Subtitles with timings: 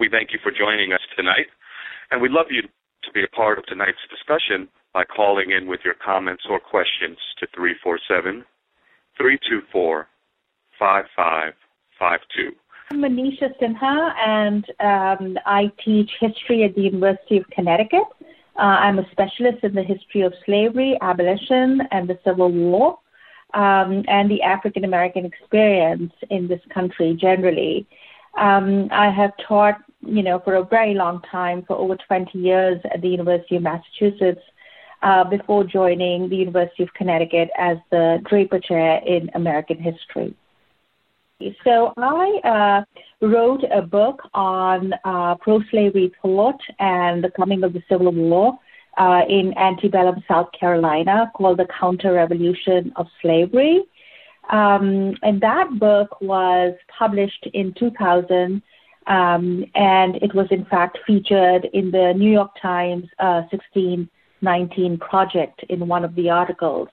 [0.00, 1.46] We thank you for joining us tonight,
[2.10, 5.80] and we'd love you to be a part of tonight's discussion by calling in with
[5.84, 8.44] your comments or questions to 347
[9.16, 10.08] 324
[10.78, 12.52] 5552.
[12.90, 18.04] I'm Manisha Sinha, and um, I teach history at the University of Connecticut.
[18.56, 22.98] Uh, I'm a specialist in the history of slavery, abolition, and the Civil War,
[23.54, 27.86] um, and the African American experience in this country generally.
[28.36, 32.80] Um, I have taught, you know, for a very long time, for over 20 years
[32.92, 34.42] at the University of Massachusetts,
[35.02, 40.34] uh, before joining the University of Connecticut as the Draper Chair in American History.
[41.64, 42.84] So I
[43.22, 48.58] uh, wrote a book on uh, pro-slavery thought and the coming of the Civil War
[48.96, 53.82] uh, in antebellum South Carolina called The Counter-Revolution of Slavery.
[54.50, 58.62] Um, and that book was published in 2000,
[59.06, 65.64] um, and it was in fact featured in the New York Times uh, 1619 project
[65.68, 66.88] in one of the articles.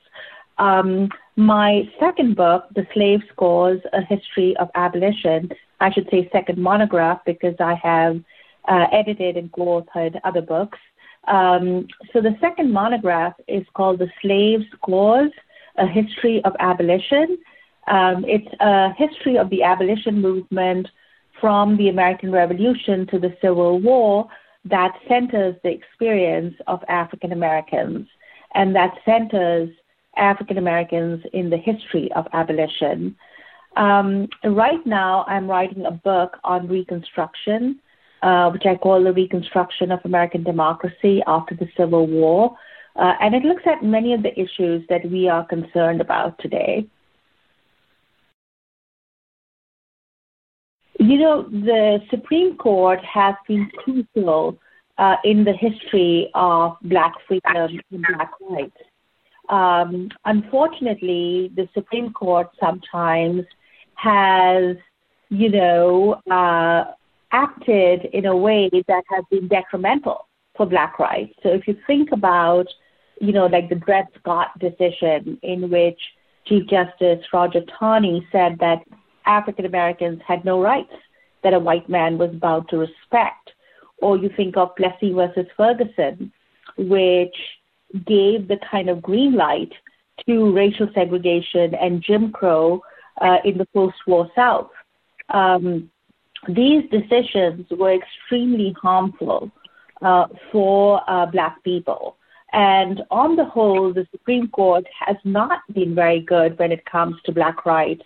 [0.57, 6.59] Um, my second book, The Slave's Cause, A History of Abolition, I should say second
[6.59, 8.21] monograph because I have
[8.67, 10.77] uh, edited and co-authored other books.
[11.27, 15.31] Um, so the second monograph is called The Slave's Cause,
[15.77, 17.37] A History of Abolition.
[17.87, 20.87] Um, it's a history of the abolition movement
[21.41, 24.27] from the American Revolution to the Civil War
[24.65, 28.07] that centers the experience of African Americans
[28.53, 29.69] and that centers
[30.15, 33.15] African Americans in the history of abolition.
[33.75, 37.79] Um, right now, I'm writing a book on Reconstruction,
[38.21, 42.55] uh, which I call The Reconstruction of American Democracy After the Civil War.
[42.97, 46.85] Uh, and it looks at many of the issues that we are concerned about today.
[51.01, 54.57] You know, the Supreme Court has been crucial
[54.97, 58.77] uh, in the history of Black freedom and Black rights
[59.51, 63.43] um, unfortunately, the Supreme Court sometimes
[63.95, 64.77] has,
[65.29, 66.85] you know, uh,
[67.31, 71.33] acted in a way that has been detrimental for Black rights.
[71.43, 72.67] So if you think about,
[73.19, 75.99] you know, like the Dred Scott decision, in which
[76.45, 78.83] Chief Justice Roger Taney said that
[79.25, 80.93] African Americans had no rights
[81.43, 83.51] that a white man was bound to respect.
[83.97, 86.31] Or you think of Plessy versus Ferguson,
[86.77, 87.35] which
[88.05, 89.71] gave the kind of green light
[90.25, 92.81] to racial segregation and Jim Crow
[93.19, 94.71] uh, in the post-war South.
[95.29, 95.89] Um,
[96.47, 99.51] these decisions were extremely harmful
[100.01, 102.17] uh, for uh, Black people.
[102.53, 107.15] And on the whole, the Supreme Court has not been very good when it comes
[107.25, 108.03] to Black rights.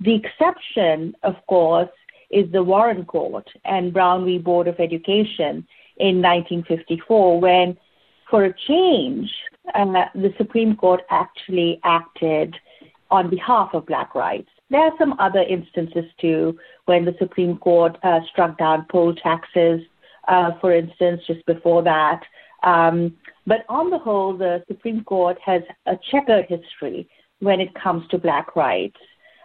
[0.00, 1.90] The exception, of course,
[2.30, 4.38] is the Warren Court and Brown v.
[4.38, 5.66] Board of Education
[5.96, 7.76] in 1954, when
[8.30, 9.30] for a change,
[9.74, 9.84] uh,
[10.14, 12.54] the Supreme Court actually acted
[13.10, 14.48] on behalf of black rights.
[14.70, 19.80] There are some other instances too when the Supreme Court uh, struck down poll taxes,
[20.28, 22.22] uh, for instance, just before that.
[22.62, 23.16] Um,
[23.46, 27.08] but on the whole, the Supreme Court has a checkered history
[27.40, 28.98] when it comes to black rights.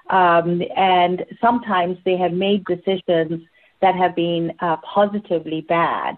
[0.09, 3.41] Um, and sometimes they have made decisions
[3.81, 6.15] that have been uh, positively bad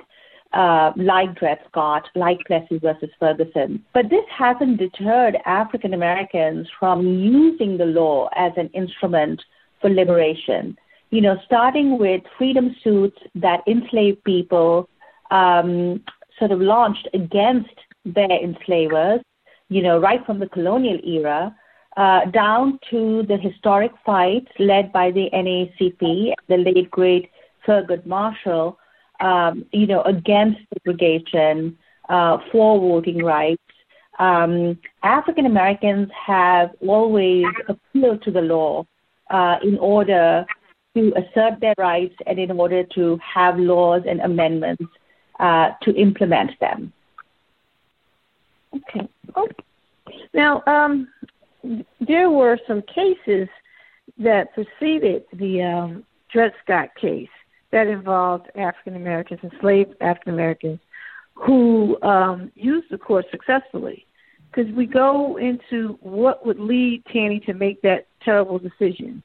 [0.54, 3.84] uh, like Dred Scott, like Plessy versus Ferguson.
[3.94, 9.42] But this hasn't deterred African Americans from using the law as an instrument
[9.82, 10.78] for liberation.
[11.10, 14.90] You know, starting with freedom suits that enslaved people
[15.32, 16.04] um,
[16.40, 17.76] sort of launched against
[18.06, 19.22] their enslavers,
[19.70, 21.56] you know, right from the colonial era,
[22.32, 27.30] down to the historic fights led by the NAACP, the late great
[27.68, 28.78] Thurgood Marshall,
[29.20, 31.78] um, you know, against segregation,
[32.10, 33.62] uh, for voting rights.
[34.20, 38.86] Um, African Americans have always appealed to the law
[39.30, 40.46] uh, in order
[40.96, 44.84] to assert their rights and in order to have laws and amendments
[45.40, 46.92] uh, to implement them.
[48.76, 49.08] Okay.
[49.36, 49.48] Oh.
[50.34, 51.08] Now, um,
[52.00, 53.48] there were some cases
[54.18, 57.30] that preceded the um, Dred Scott case
[57.72, 60.80] that involved African Americans, enslaved African Americans,
[61.34, 64.06] who um, used the court successfully.
[64.50, 69.22] Because we go into what would lead Taney to make that terrible decision.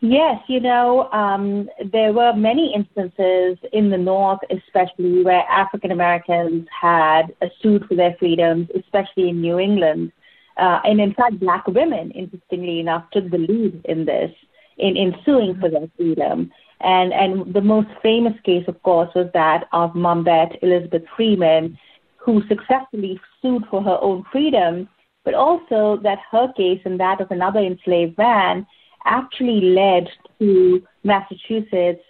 [0.00, 6.66] Yes, you know, um, there were many instances in the North, especially where African Americans
[6.68, 10.12] had sued for their freedoms, especially in New England.
[10.58, 14.32] Uh, and in fact, black women, interestingly enough, took the lead in this,
[14.76, 16.50] in, in suing for their freedom.
[16.80, 21.78] And, and the most famous case, of course, was that of Mumbet Elizabeth Freeman,
[22.16, 24.88] who successfully sued for her own freedom,
[25.24, 28.66] but also that her case and that of another enslaved man
[29.04, 30.08] actually led
[30.38, 32.02] to Massachusetts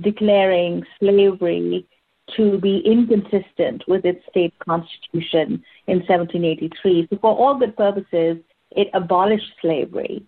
[0.00, 1.86] declaring slavery
[2.36, 7.08] to be inconsistent with its state constitution in 1783.
[7.10, 8.38] So, for all good purposes,
[8.70, 10.24] it abolished slavery.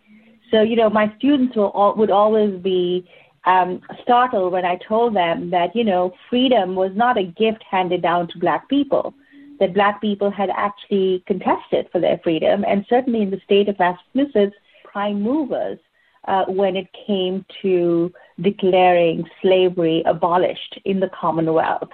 [0.50, 3.08] So, you know, my students will, would always be
[3.44, 8.02] um, startled when I told them that, you know, freedom was not a gift handed
[8.02, 9.14] down to black people,
[9.58, 12.64] that black people had actually contested for their freedom.
[12.66, 14.54] And certainly in the state of Massachusetts,
[14.84, 15.78] prime movers
[16.26, 21.88] uh, when it came to declaring slavery abolished in the Commonwealth.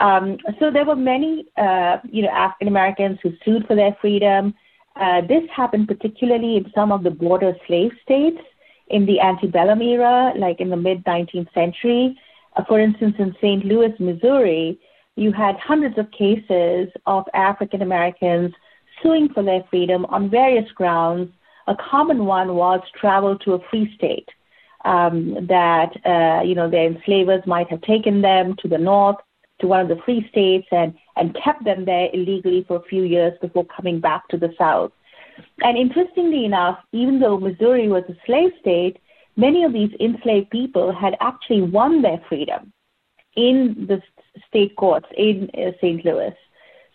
[0.00, 4.54] Um, so there were many, uh, you know, African Americans who sued for their freedom.
[4.96, 8.40] Uh, this happened particularly in some of the border slave states
[8.88, 12.18] in the antebellum era, like in the mid 19th century.
[12.56, 13.64] Uh, for instance, in St.
[13.64, 14.78] Louis, Missouri,
[15.16, 18.54] you had hundreds of cases of African Americans
[19.02, 21.30] suing for their freedom on various grounds,
[21.66, 24.28] a common one was travel to a free state.
[24.84, 29.16] Um, that uh, you know their enslavers might have taken them to the north
[29.60, 33.02] to one of the free states and and kept them there illegally for a few
[33.02, 34.92] years before coming back to the south.
[35.62, 38.98] And interestingly enough, even though Missouri was a slave state,
[39.36, 42.72] many of these enslaved people had actually won their freedom
[43.36, 44.02] in the
[44.48, 46.04] state courts in uh, St.
[46.04, 46.34] Louis.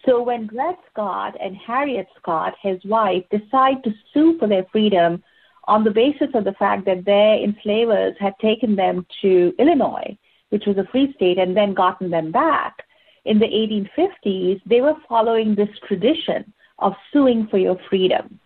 [0.06, 5.24] So when Dred Scott and Harriet Scott, his wife, decide to sue for their freedom
[5.66, 10.18] on the basis of the fact that their enslavers had taken them to Illinois,
[10.50, 12.84] which was a free state, and then gotten them back,
[13.26, 18.40] in the 1850s, they were following this tradition of suing for your freedom.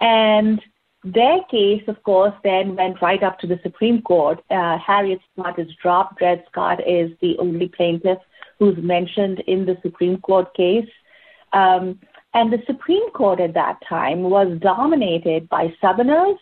[0.00, 0.60] And
[1.04, 4.42] their case, of course, then went right up to the Supreme Court.
[4.50, 6.18] Uh, Harriet Scott is dropped.
[6.18, 8.18] Dred Scott is the only plaintiff
[8.58, 10.88] who's mentioned in the Supreme Court case.
[11.52, 12.00] Um,
[12.36, 16.36] and the Supreme Court at that time was dominated by Southerners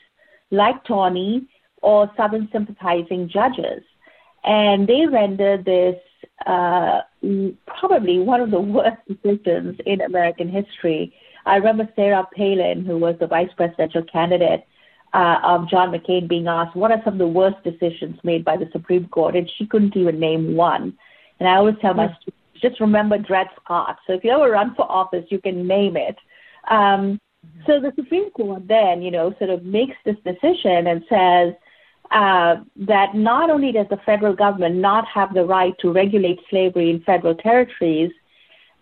[0.50, 1.46] like Taney
[1.82, 3.80] or Southern sympathizing judges.
[4.42, 5.94] And they rendered this
[6.46, 7.02] uh,
[7.78, 11.14] probably one of the worst decisions in American history.
[11.46, 14.64] I remember Sarah Palin, who was the vice presidential candidate
[15.12, 18.56] uh, of John McCain, being asked, What are some of the worst decisions made by
[18.56, 19.36] the Supreme Court?
[19.36, 20.98] And she couldn't even name one.
[21.38, 23.98] And I always tell my students, just remember Dred Scott.
[24.06, 26.16] So if you ever run for office, you can name it.
[26.70, 27.20] Um,
[27.66, 31.54] so the Supreme Court then, you know, sort of makes this decision and says
[32.10, 36.90] uh, that not only does the federal government not have the right to regulate slavery
[36.90, 38.12] in federal territories,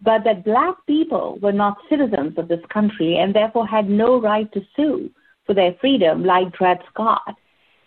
[0.00, 4.50] but that black people were not citizens of this country and therefore had no right
[4.52, 5.10] to sue
[5.46, 7.36] for their freedom like Dred Scott.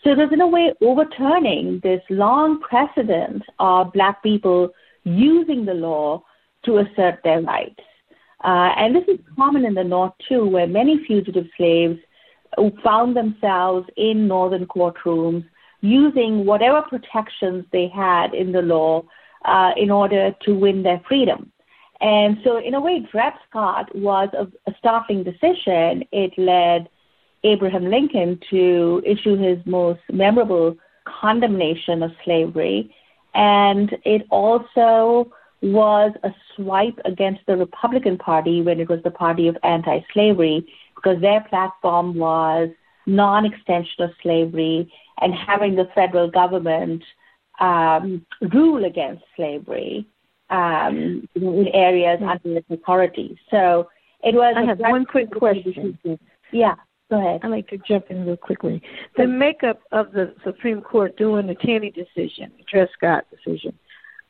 [0.03, 4.69] So it in a way overturning this long precedent of black people
[5.05, 6.21] using the law
[6.65, 7.79] to assert their rights.
[8.43, 11.97] Uh, and this is common in the North too, where many fugitive slaves
[12.83, 15.45] found themselves in northern courtrooms
[15.81, 19.03] using whatever protections they had in the law
[19.45, 21.51] uh, in order to win their freedom.
[22.01, 26.03] And so, in a way, Dred Scott was a, a startling decision.
[26.11, 26.89] It led
[27.43, 32.93] Abraham Lincoln to issue his most memorable condemnation of slavery.
[33.35, 39.47] And it also was a swipe against the Republican Party when it was the party
[39.47, 40.65] of anti slavery,
[40.95, 42.69] because their platform was
[43.05, 47.03] non extension of slavery and having the federal government
[47.59, 50.07] um, rule against slavery
[50.49, 53.37] um, in areas under its authority.
[53.51, 53.89] So
[54.23, 54.55] it was.
[54.57, 55.99] I have one quick question.
[56.51, 56.75] Yeah.
[57.09, 57.41] Go ahead.
[57.43, 58.81] I'd like to jump in real quickly.
[59.15, 63.77] The makeup of the Supreme Court doing the Taney decision, the Dred Scott decision,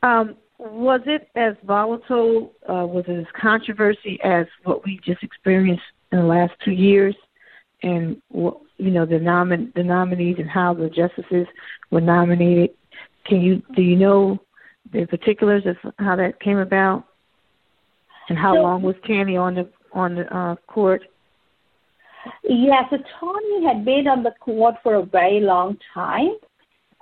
[0.03, 5.83] um, was it as volatile, uh, was it as controversy as what we just experienced
[6.11, 7.15] in the last two years?
[7.83, 11.47] And, you know, the, nomin- the nominees and how the justices
[11.91, 12.71] were nominated.
[13.25, 14.39] Can you, do you know
[14.91, 17.05] the particulars of how that came about?
[18.29, 21.03] And how so, long was Taney on the, on the uh, court?
[22.43, 26.35] Yes, so Taney had been on the court for a very long time.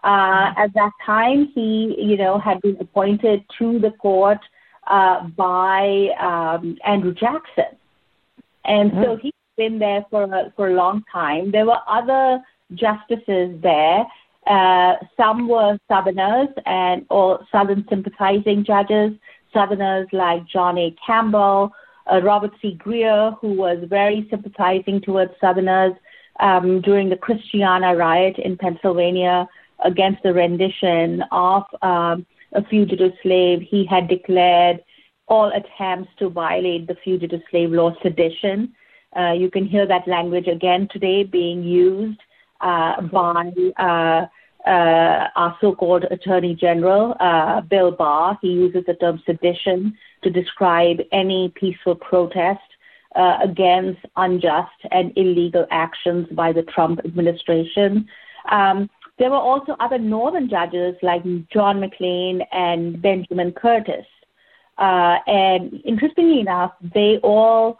[0.03, 4.39] Uh, at that time, he, you know, had been appointed to the court
[4.87, 7.77] uh, by um, Andrew Jackson,
[8.65, 9.03] and mm-hmm.
[9.03, 11.51] so he's been there for a, for a long time.
[11.51, 12.41] There were other
[12.73, 14.05] justices there.
[14.45, 19.13] Uh, some were Southerners and or Southern sympathizing judges.
[19.53, 20.93] Southerners like John A.
[21.05, 21.71] Campbell,
[22.11, 22.73] uh, Robert C.
[22.73, 25.93] Grier, who was very sympathizing towards Southerners
[26.39, 29.47] um, during the Christiana riot in Pennsylvania
[29.83, 33.61] against the rendition of um, a fugitive slave.
[33.61, 34.83] He had declared
[35.27, 38.73] all attempts to violate the fugitive slave law sedition.
[39.17, 42.19] Uh, you can hear that language again today being used
[42.61, 43.51] uh, by
[44.65, 48.37] uh, our so-called Attorney General, uh, Bill Barr.
[48.41, 52.61] He uses the term sedition to describe any peaceful protest
[53.15, 58.07] uh, against unjust and illegal actions by the Trump administration.
[58.49, 58.89] Um,
[59.19, 64.05] there were also other northern judges like John McLean and Benjamin Curtis.
[64.77, 67.79] Uh, and interestingly enough, they all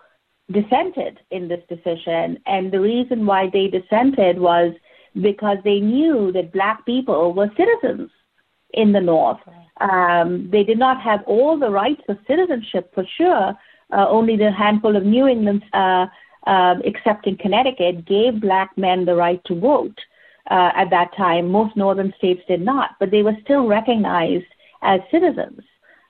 [0.51, 2.37] dissented in this decision.
[2.45, 4.73] And the reason why they dissented was
[5.21, 8.09] because they knew that black people were citizens
[8.73, 9.39] in the North.
[9.79, 13.53] Um, they did not have all the rights of citizenship for sure.
[13.91, 16.07] Uh, only the handful of New England, uh,
[16.47, 19.97] uh, except in Connecticut, gave black men the right to vote
[20.49, 21.51] uh, at that time.
[21.51, 24.45] Most northern states did not, but they were still recognized
[24.81, 25.61] as citizens.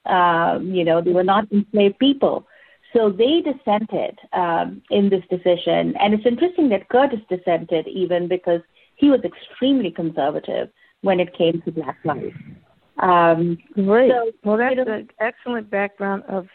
[0.06, 2.46] Um, you know, they were not enslaved people.
[2.94, 5.96] So they dissented um, in this decision.
[6.00, 8.62] And it's interesting that Curtis dissented even because
[9.04, 10.70] he was extremely conservative
[11.02, 12.34] when it came to black life.
[13.00, 14.12] Um, Great.
[14.12, 16.48] So, well, that's you know, an excellent background of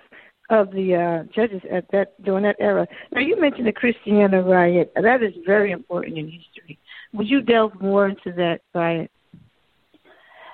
[0.51, 2.87] of the uh, judges at that during that era.
[3.13, 4.91] Now, you mentioned the Christiana riot.
[4.95, 6.79] That is very important in history.
[7.13, 9.11] Would you delve more into that riot?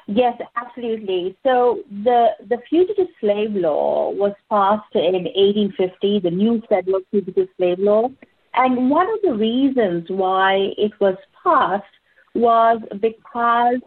[0.08, 1.36] Yes, absolutely.
[1.44, 7.78] So the the fugitive slave law was passed in 1850, the new federal fugitive slave
[7.78, 8.08] law,
[8.54, 11.84] and one of the reasons why it was passed
[12.34, 13.80] was because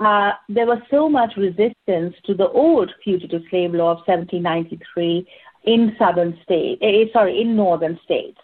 [0.00, 5.26] uh, there was so much resistance to the old fugitive slave law of 1793
[5.64, 8.38] in southern states, eh, sorry, in northern states.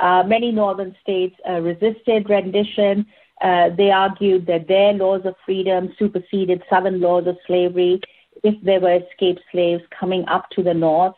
[0.00, 3.06] Uh, many northern states uh, resisted rendition.
[3.40, 8.00] Uh, they argued that their laws of freedom superseded Southern laws of slavery
[8.42, 11.14] if there were escaped slaves coming up to the North.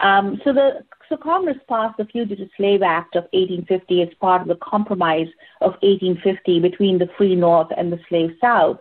[0.00, 4.48] Um, so the so Congress passed the Fugitive Slave Act of 1850 as part of
[4.48, 5.28] the Compromise
[5.60, 8.78] of 1850 between the Free North and the Slave South.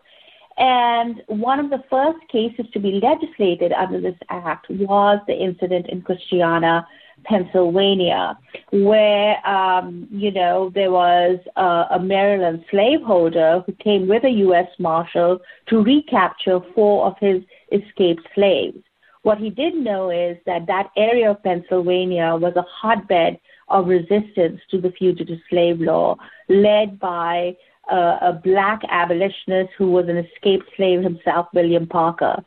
[0.58, 5.88] And one of the first cases to be legislated under this act was the incident
[5.90, 6.88] in Christiana,
[7.24, 8.38] Pennsylvania,
[8.72, 14.68] where, um, you know, there was a, a Maryland slaveholder who came with a U.S.
[14.78, 17.42] Marshal to recapture four of his
[17.72, 18.78] escaped slaves.
[19.24, 23.40] What he didn't know is that that area of Pennsylvania was a hotbed
[23.70, 26.18] of resistance to the fugitive slave law,
[26.50, 27.56] led by
[27.92, 32.44] uh, a black abolitionist who was an escaped slave himself, William Parker.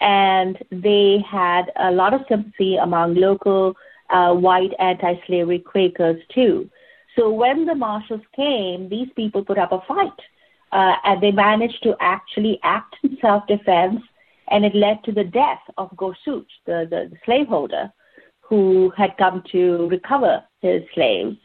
[0.00, 3.74] And they had a lot of sympathy among local
[4.10, 6.70] uh, white anti slavery Quakers, too.
[7.16, 10.20] So when the marshals came, these people put up a fight.
[10.70, 14.00] Uh, and they managed to actually act in self defense
[14.52, 17.90] and it led to the death of Gorsuch, the, the, the slaveholder,
[18.40, 21.36] who had come to recover his slaves.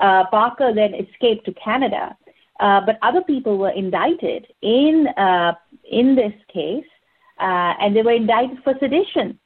[0.00, 2.16] Uh, Parker then escaped to Canada,
[2.60, 5.52] uh, but other people were indicted in uh,
[5.90, 6.90] in this case,
[7.40, 9.38] uh, and they were indicted for sedition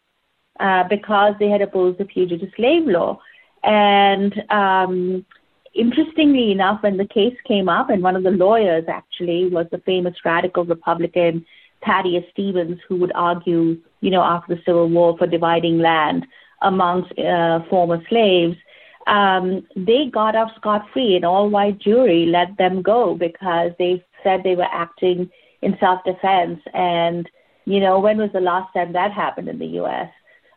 [0.58, 3.20] uh, because they had opposed the fugitive slave law.
[3.62, 5.26] And um,
[5.74, 9.82] interestingly enough, when the case came up, and one of the lawyers actually was the
[9.84, 11.44] famous radical Republican
[11.84, 16.26] Thaddeus Stevens, who would argue, you know, after the Civil War for dividing land
[16.62, 18.56] amongst uh, former slaves,
[19.06, 21.16] um, they got off scot free.
[21.16, 25.28] An all white jury let them go because they said they were acting
[25.62, 26.60] in self defense.
[26.72, 27.28] And,
[27.64, 30.08] you know, when was the last time that happened in the U.S.?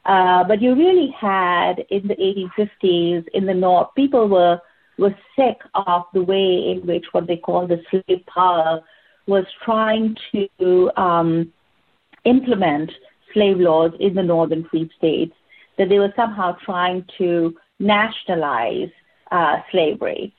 [0.06, 4.60] Uh, but you really had in the 1850s in the North, people were
[4.98, 8.80] were sick of the way in which what they call the slave power
[9.28, 11.52] was trying to um,
[12.26, 12.92] implement
[13.34, 15.34] slave laws in the northern free states,
[15.78, 18.90] that they were somehow trying to nationalize
[19.32, 20.34] uh, slavery.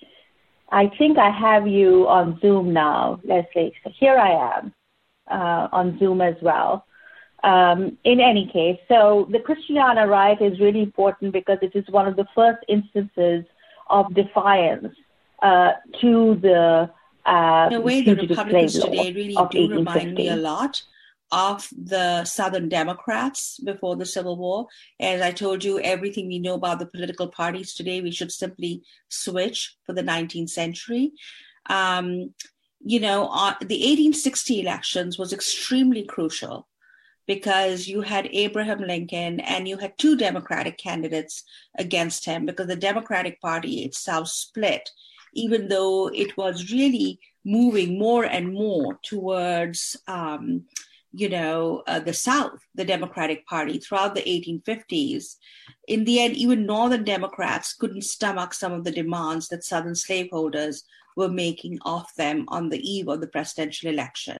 [0.71, 3.73] I think I have you on Zoom now, Leslie.
[3.85, 4.73] So here I am
[5.31, 6.87] uh, on Zoom as well.
[7.45, 12.09] Um, in any case, so the Christiana riot is really important because it is one
[12.09, 13.45] of the first instances
[13.89, 14.93] of defiance
[15.43, 16.91] uh, to the
[17.27, 20.83] Uh, In a way, the Republicans today really do remind me a lot
[21.33, 24.69] of the Southern Democrats before the Civil War.
[25.01, 28.83] As I told you, everything we know about the political parties today, we should simply
[29.09, 31.13] switch for the 19th century.
[31.69, 32.33] Um,
[32.85, 36.69] you know, uh, the 1860 elections was extremely crucial
[37.27, 41.43] because you had Abraham Lincoln and you had two Democratic candidates
[41.77, 44.91] against him because the Democratic Party itself split,
[45.33, 50.65] even though it was really moving more and more towards, um,
[51.13, 55.37] you know, uh, the South, the Democratic Party throughout the 1850s.
[55.89, 60.85] In the end, even Northern Democrats couldn't stomach some of the demands that Southern slaveholders
[61.17, 64.37] were making of them on the eve of the presidential election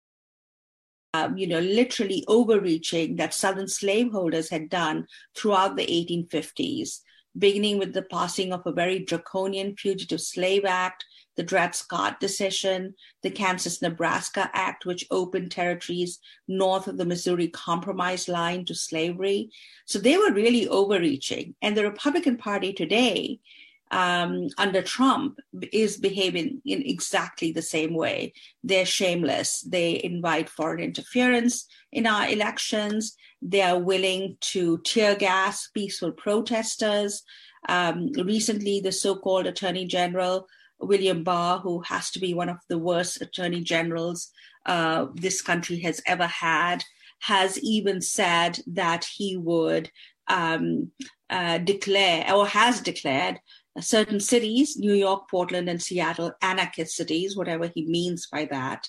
[1.17, 7.01] um, you know, literally overreaching that Southern slaveholders had done throughout the 1850s,
[7.39, 11.05] beginning with the passing of a very draconian Fugitive Slave Act,
[11.37, 17.49] the Dred Scott decision, the Kansas Nebraska Act, which opened territories north of the Missouri
[17.49, 19.51] Compromise line to slavery.
[19.85, 21.55] So they were really overreaching.
[21.61, 23.41] And the Republican Party today
[23.91, 25.39] um, under Trump
[25.73, 28.33] is behaving in exactly the same way.
[28.65, 29.61] They're shameless.
[29.61, 33.17] They invite foreign interference in our elections.
[33.41, 37.23] They are willing to tear gas peaceful protesters.
[37.69, 40.47] Um, recently, the so called Attorney General,
[40.81, 44.31] William Barr, who has to be one of the worst attorney generals
[44.67, 46.83] uh, this country has ever had,
[47.21, 49.91] has even said that he would
[50.29, 50.91] um,
[51.31, 53.39] uh, declare or has declared
[53.81, 58.89] certain cities, New York, Portland, and Seattle, anarchist cities, whatever he means by that.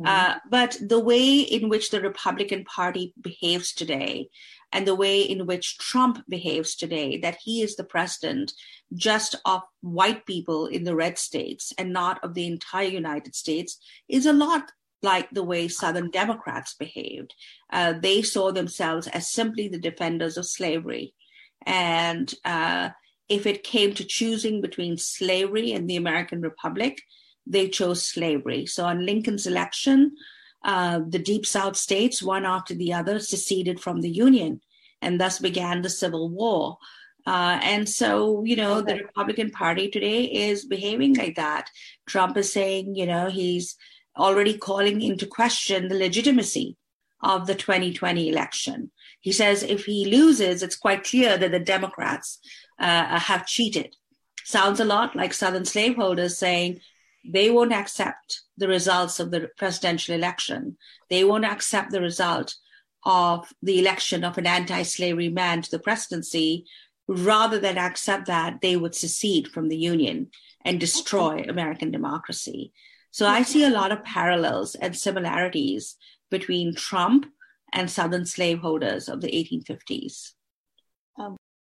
[0.00, 0.06] Mm-hmm.
[0.06, 4.28] Uh, but the way in which the Republican Party behaves today,
[4.72, 8.52] and the way in which Trump behaves today, that he is the president
[8.94, 13.78] just of white people in the red states and not of the entire United States,
[14.08, 14.72] is a lot
[15.02, 17.34] like the way Southern Democrats behaved.
[17.70, 21.12] Uh, they saw themselves as simply the defenders of slavery.
[21.66, 22.90] And uh,
[23.28, 27.00] if it came to choosing between slavery and the American Republic,
[27.46, 28.66] they chose slavery.
[28.66, 30.12] So on Lincoln's election,
[30.64, 34.60] uh, the Deep South states, one after the other, seceded from the Union,
[35.00, 36.78] and thus began the Civil War.
[37.26, 41.70] Uh, and so, you know, the Republican Party today is behaving like that.
[42.06, 43.76] Trump is saying, you know, he's
[44.18, 46.76] already calling into question the legitimacy
[47.22, 48.90] of the 2020 election.
[49.20, 52.40] He says if he loses, it's quite clear that the Democrats
[52.78, 53.96] uh, have cheated.
[54.44, 56.80] Sounds a lot like Southern slaveholders saying
[57.24, 60.76] they won't accept the results of the presidential election.
[61.08, 62.56] They won't accept the result
[63.04, 66.64] of the election of an anti slavery man to the presidency.
[67.08, 70.30] Rather than accept that, they would secede from the Union
[70.64, 72.72] and destroy American democracy.
[73.10, 75.96] So I see a lot of parallels and similarities
[76.30, 77.26] between Trump
[77.72, 80.32] and Southern slaveholders of the 1850s.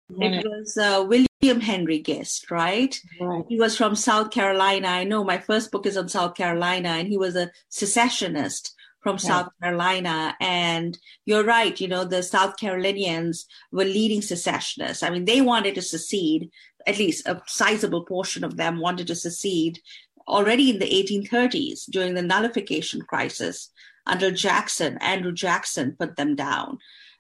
[0.10, 3.00] It was uh, William Henry Gist, right?
[3.20, 3.44] right?
[3.50, 4.88] He was from South Carolina.
[4.88, 9.18] I know my first book is on South Carolina, and he was a secessionist from
[9.18, 10.36] South Carolina.
[10.40, 15.04] And you're right, you know, the South Carolinians were leading secessionists.
[15.04, 16.50] I mean, they wanted to secede,
[16.88, 19.80] at least a sizable portion of them wanted to secede
[20.28, 23.70] already in the 1830s during the nullification crisis
[24.08, 26.80] under Jackson, Andrew Jackson, put them down.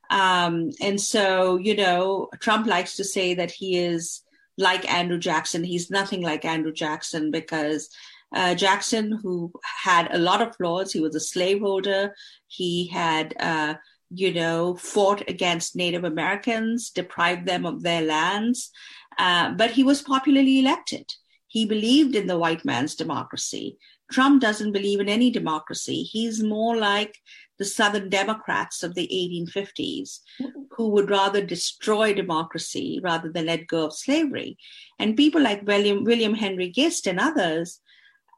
[0.10, 4.22] Um, and so, you know, Trump likes to say that he is
[4.58, 5.64] like Andrew Jackson.
[5.64, 7.90] He's nothing like Andrew Jackson because
[8.34, 9.52] uh, Jackson, who
[9.84, 12.14] had a lot of flaws, he was a slaveholder.
[12.48, 13.76] He had, uh,
[14.10, 18.72] you know, fought against Native Americans, deprived them of their lands,
[19.18, 21.14] uh, but he was popularly elected.
[21.48, 23.78] He believed in the white man's democracy.
[24.12, 26.04] Trump doesn't believe in any democracy.
[26.04, 27.18] He's more like
[27.58, 30.62] the Southern Democrats of the 1850s, mm-hmm.
[30.72, 34.58] who would rather destroy democracy rather than let go of slavery.
[35.00, 37.80] And people like William, William Henry Gist and others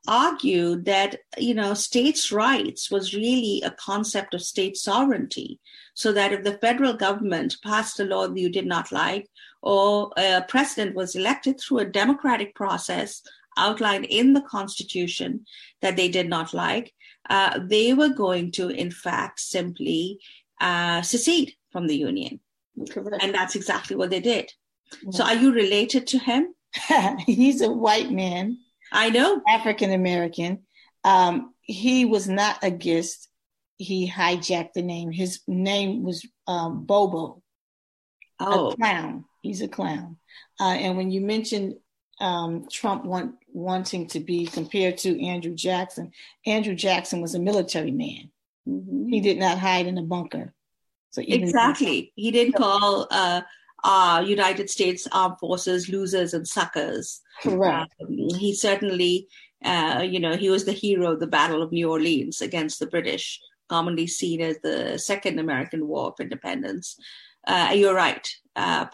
[0.07, 5.59] argued that you know states' rights was really a concept of state sovereignty,
[5.93, 9.27] so that if the federal government passed a law that you did not like,
[9.61, 13.21] or a president was elected through a democratic process
[13.57, 15.45] outlined in the Constitution
[15.81, 16.93] that they did not like,
[17.29, 20.19] uh, they were going to, in fact, simply
[20.59, 22.39] uh, secede from the Union.
[22.89, 23.23] Correct.
[23.23, 24.51] And that's exactly what they did.
[25.03, 25.11] Yeah.
[25.11, 26.53] So, are you related to him?
[27.25, 28.57] He's a white man.
[28.91, 29.41] I know.
[29.47, 30.63] African American.
[31.03, 33.29] Um, he was not a Gist.
[33.77, 35.11] He hijacked the name.
[35.11, 37.41] His name was um, Bobo.
[38.39, 38.71] Oh.
[38.71, 39.25] A clown.
[39.41, 40.17] He's a clown.
[40.59, 41.75] Uh, and when you mentioned
[42.19, 46.11] um, Trump want, wanting to be compared to Andrew Jackson.
[46.45, 48.29] Andrew Jackson was a military man.
[48.67, 49.09] Mm-hmm.
[49.09, 50.53] He did not hide in a bunker.
[51.09, 53.41] So exactly, he didn't call uh,
[53.83, 57.21] uh, United States Armed Forces losers and suckers.
[57.41, 57.93] Correct.
[58.01, 59.27] Um, he certainly,
[59.65, 62.87] uh, you know, he was the hero of the Battle of New Orleans against the
[62.87, 63.39] British,
[63.69, 66.97] commonly seen as the Second American War of Independence.
[67.47, 68.29] Uh, you're right.
[68.57, 68.87] Uh,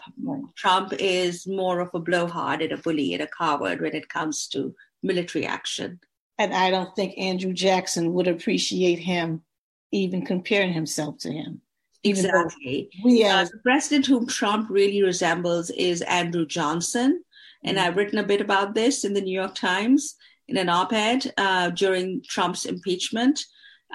[0.54, 4.46] Trump is more of a blowhard and a bully and a coward when it comes
[4.48, 5.98] to military action.
[6.38, 9.42] And I don't think Andrew Jackson would appreciate him
[9.90, 11.62] even comparing himself to him.
[12.02, 12.90] Exactly.
[13.02, 17.24] We uh, the president whom Trump really resembles is Andrew Johnson.
[17.62, 17.86] And mm-hmm.
[17.86, 21.32] I've written a bit about this in the New York Times in an op ed
[21.38, 23.42] uh, during Trump's impeachment.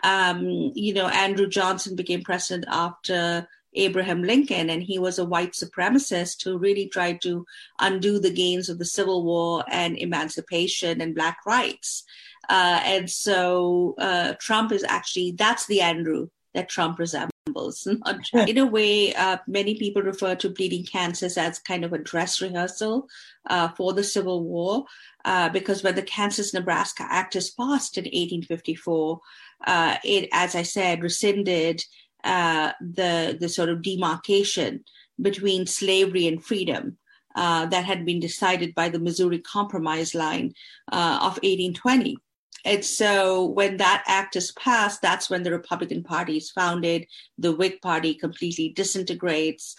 [0.04, 5.54] Um, you know, Andrew Johnson became president after Abraham Lincoln, and he was a white
[5.54, 7.46] supremacist who really tried to
[7.80, 12.04] undo the gains of the Civil War and emancipation and Black rights.
[12.50, 17.88] Uh, and so uh, Trump is actually, that's the Andrew that Trump resembles.
[18.34, 22.42] In a way, uh, many people refer to Bleeding Kansas as kind of a dress
[22.42, 23.08] rehearsal
[23.50, 24.86] uh, for the Civil War,
[25.26, 29.20] uh, because when the Kansas Nebraska Act is passed in 1854,
[29.68, 31.84] uh, it, as I said, rescinded
[32.24, 34.84] uh, the the sort of demarcation
[35.22, 36.98] between slavery and freedom.
[37.36, 40.52] Uh, that had been decided by the Missouri Compromise line
[40.92, 42.18] of 1820.
[42.66, 47.06] And so when that act is passed, that's when the Republican Party is founded.
[47.38, 49.76] The Whig Party completely disintegrates.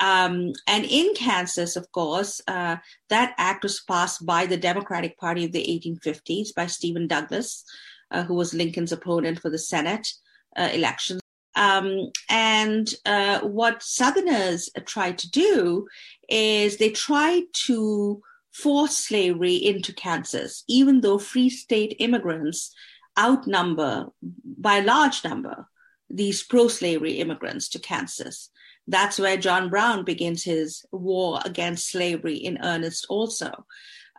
[0.00, 2.76] Um, and in Kansas, of course, uh,
[3.08, 7.64] that act was passed by the Democratic Party of the 1850s by Stephen Douglas,
[8.10, 10.08] uh, who was Lincoln's opponent for the Senate
[10.56, 11.21] uh, elections.
[11.54, 15.86] Um, and uh, what Southerners tried to do
[16.28, 22.74] is they tried to force slavery into Kansas, even though free state immigrants
[23.18, 25.66] outnumber by a large number
[26.12, 28.50] these pro slavery immigrants to Kansas.
[28.86, 33.50] That's where John Brown begins his war against slavery in earnest, also.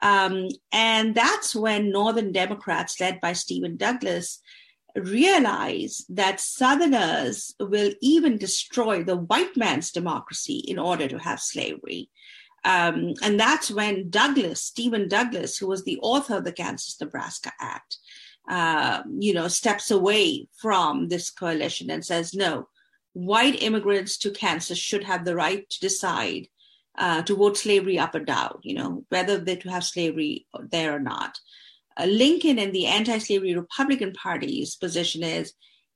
[0.01, 4.39] Um, and that's when Northern Democrats, led by Stephen Douglas,
[4.95, 12.09] realize that Southerners will even destroy the white man's democracy in order to have slavery.
[12.65, 17.51] Um, and that's when Douglas, Stephen Douglas, who was the author of the Kansas Nebraska
[17.59, 17.97] Act,
[18.49, 22.67] uh, you know, steps away from this coalition and says, no,
[23.13, 26.47] white immigrants to Kansas should have the right to decide
[26.97, 30.95] uh, to vote slavery up or down, you know, whether they to have slavery there
[30.95, 31.39] or not.
[31.97, 35.53] Uh, Lincoln and the anti-slavery Republican Party's position is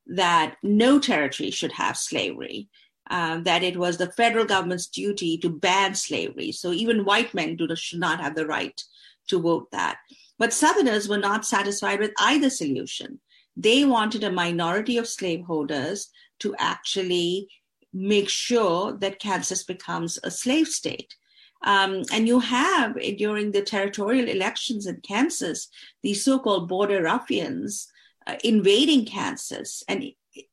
[0.07, 2.69] that no territory should have slavery
[3.10, 6.51] uh, that it was the federal government's duty to ban slavery.
[6.51, 8.79] So even white men do, should not have the right
[9.27, 9.97] to vote that.
[10.38, 13.19] But Southerners were not satisfied with either solution.
[13.55, 17.47] They wanted a minority of slaveholders to actually
[17.93, 21.15] make sure that Kansas becomes a slave state.
[21.63, 25.70] Um, and you have during the territorial elections in Kansas
[26.04, 27.91] these so-called border ruffians
[28.28, 30.12] uh, invading Kansas and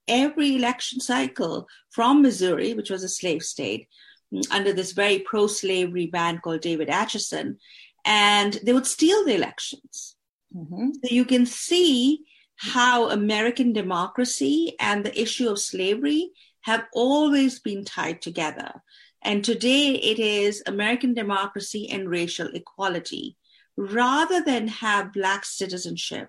[0.09, 3.89] every election cycle from Missouri, which was a slave state,
[4.33, 7.59] mm, under this very pro slavery man called David Atchison,
[8.05, 10.17] and they would steal the elections.
[10.57, 10.91] Mm-hmm.
[11.05, 12.21] So you can see
[12.57, 16.31] how American democracy and the issue of slavery
[16.63, 18.83] have always been tied together.
[19.25, 23.37] And today it is American democracy and racial equality.
[23.77, 26.29] Rather than have Black citizenship,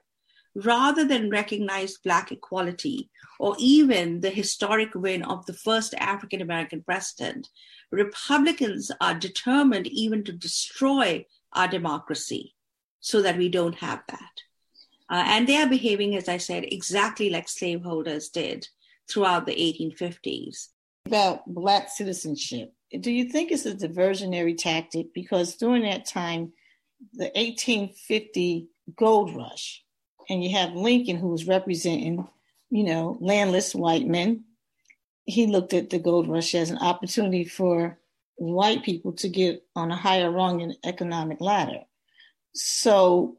[0.55, 6.81] rather than recognize Black equality or even the historic win of the first African American
[6.81, 7.49] president,
[7.91, 12.55] Republicans are determined even to destroy our democracy
[13.01, 14.41] so that we don't have that.
[15.09, 18.67] Uh, and they are behaving, as I said, exactly like slaveholders did
[19.07, 20.69] throughout the 1850s.
[21.05, 25.13] About Black citizenship, do you think it's a diversionary tactic?
[25.13, 26.53] Because during that time,
[27.13, 29.83] the 1850 gold rush,
[30.29, 32.27] and you have Lincoln who was representing,
[32.69, 34.43] you know, landless white men.
[35.25, 37.99] He looked at the gold rush as an opportunity for
[38.35, 41.81] white people to get on a higher rung in the economic ladder.
[42.53, 43.37] So,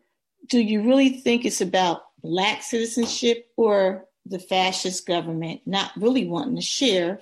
[0.48, 6.56] do you really think it's about black citizenship or the fascist government not really wanting
[6.56, 7.20] to share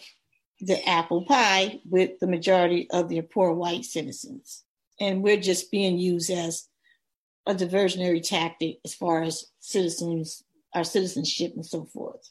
[0.60, 4.64] the apple pie with the majority of their poor white citizens?
[5.00, 6.68] And we're just being used as
[7.46, 10.42] a diversionary tactic as far as citizens,
[10.74, 12.30] our citizenship, and so forth?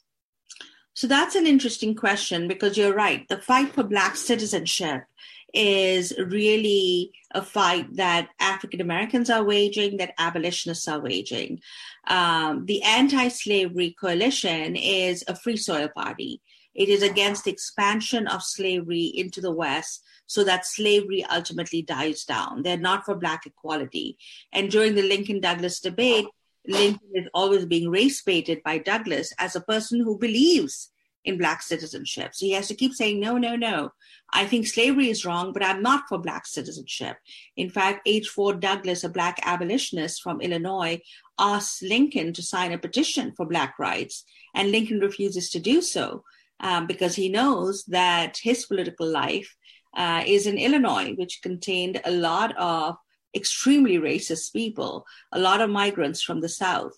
[0.96, 3.28] So that's an interesting question because you're right.
[3.28, 5.04] The fight for Black citizenship
[5.54, 11.62] is really a fight that African Americans are waging, that abolitionists are waging.
[12.08, 16.42] Um, the anti slavery coalition is a free soil party.
[16.76, 22.64] It is against expansion of slavery into the West so that slavery ultimately dies down.
[22.64, 24.18] They're not for Black equality.
[24.52, 26.26] And during the Lincoln Douglas debate,
[26.66, 30.90] Lincoln is always being race baited by Douglas as a person who believes
[31.26, 32.34] in Black citizenship.
[32.34, 33.92] So he has to keep saying, no, no, no.
[34.34, 37.18] I think slavery is wrong, but I'm not for Black citizenship.
[37.56, 38.30] In fact, H.
[38.30, 41.02] Ford Douglas, a Black abolitionist from Illinois,
[41.40, 46.24] asks Lincoln to sign a petition for Black rights, and Lincoln refuses to do so
[46.64, 49.56] um, because he knows that his political life
[49.96, 52.96] uh, is in Illinois, which contained a lot of
[53.36, 56.94] extremely racist people, a lot of migrants from the South.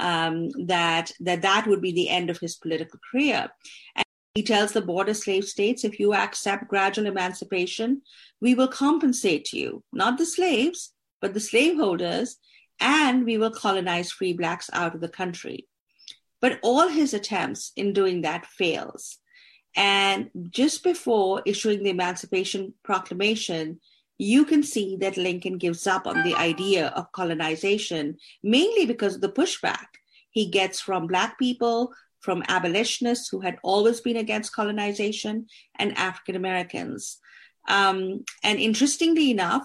[0.00, 3.48] Um, that that that would be the end of his political career.
[3.96, 4.04] And
[4.34, 8.02] he tells the border slave states, if you accept gradual emancipation,
[8.40, 12.36] we will compensate you, not the slaves, but the slaveholders,
[12.78, 15.66] and we will colonize free blacks out of the country.
[16.40, 19.18] But all his attempts in doing that fails.
[19.76, 23.80] And just before issuing the Emancipation Proclamation,
[24.18, 29.20] you can see that Lincoln gives up on the idea of colonization, mainly because of
[29.20, 29.86] the pushback
[30.30, 35.46] he gets from Black people, from abolitionists who had always been against colonization,
[35.78, 37.18] and African Americans.
[37.68, 39.62] Um, and interestingly enough,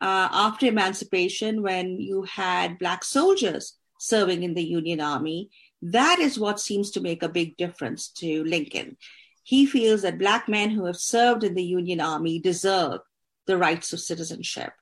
[0.00, 5.50] uh, after emancipation, when you had Black soldiers serving in the Union Army,
[5.82, 8.96] that is what seems to make a big difference to Lincoln.
[9.42, 13.00] He feels that Black men who have served in the Union Army deserve
[13.46, 14.72] the rights of citizenship.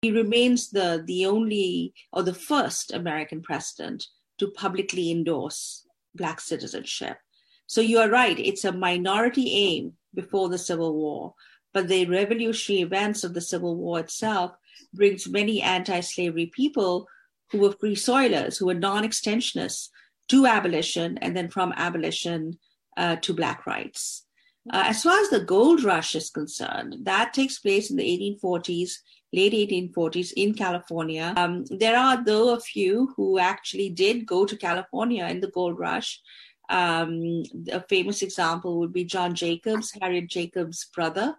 [0.00, 4.06] He remains the, the only or the first American president
[4.38, 7.18] to publicly endorse Black citizenship.
[7.66, 11.34] So you are right, it's a minority aim before the Civil War,
[11.72, 14.52] but the revolutionary events of the Civil War itself
[14.92, 17.06] brings many anti-slavery people
[17.50, 19.90] who were free soilers, who were non-extensionists
[20.28, 22.58] to abolition, and then from abolition
[22.96, 24.24] uh, to Black rights.
[24.70, 28.92] Uh, as far as the gold rush is concerned, that takes place in the 1840s,
[29.32, 31.34] late 1840s in California.
[31.36, 35.78] Um, there are, though, a few who actually did go to California in the gold
[35.78, 36.20] rush.
[36.68, 41.34] Um, a famous example would be John Jacobs, Harriet Jacobs' brother.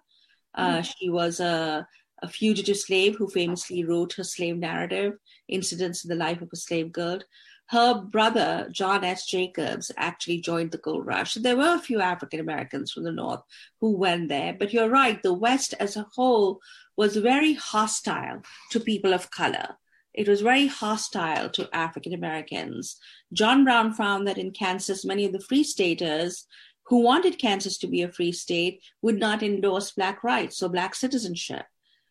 [0.53, 0.93] Uh, mm.
[0.97, 1.87] She was a,
[2.21, 5.13] a, fugitive slave who famously wrote her slave narrative,
[5.47, 7.19] Incidents in the Life of a Slave Girl
[7.67, 9.25] her brother, John S.
[9.25, 11.35] Jacobs, actually joined the gold rush.
[11.35, 13.41] There were a few African Americans from the North
[13.79, 16.59] who went there, but you're right, the West as a whole
[16.95, 19.77] was very hostile to people of color.
[20.13, 22.97] It was very hostile to African Americans.
[23.31, 26.45] John Brown found that in Kansas, many of the free staters
[26.87, 30.93] who wanted Kansas to be a free state would not endorse Black rights or Black
[30.93, 31.65] citizenship.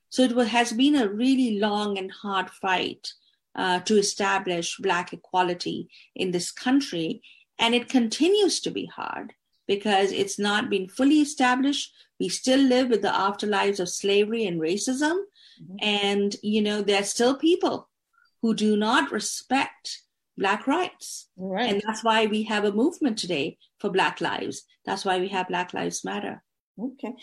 [0.09, 3.12] So it has been a really long and hard fight
[3.55, 7.23] uh, to establish Black equality in this country.
[7.59, 9.35] And it continues to be hard
[9.69, 11.93] because it's not been fully established.
[12.19, 15.17] We still live with the afterlives of slavery and racism.
[15.62, 15.77] Mm-hmm.
[15.81, 17.88] And, you know, there are still people
[18.41, 20.03] who do not respect
[20.37, 21.29] Black rights.
[21.37, 21.71] Right.
[21.71, 24.65] And that's why we have a movement today for Black lives.
[24.85, 26.43] That's why we have Black Lives Matter.
[26.79, 27.15] Okay.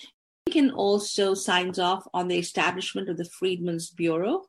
[0.48, 4.44] Lincoln also signs off on the establishment of the Freedmen's Bureau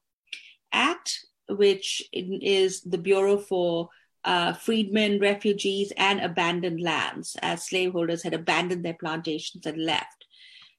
[0.72, 3.88] Act, which is the Bureau for
[4.24, 10.26] uh, freedmen, refugees, and abandoned lands, as slaveholders had abandoned their plantations and left.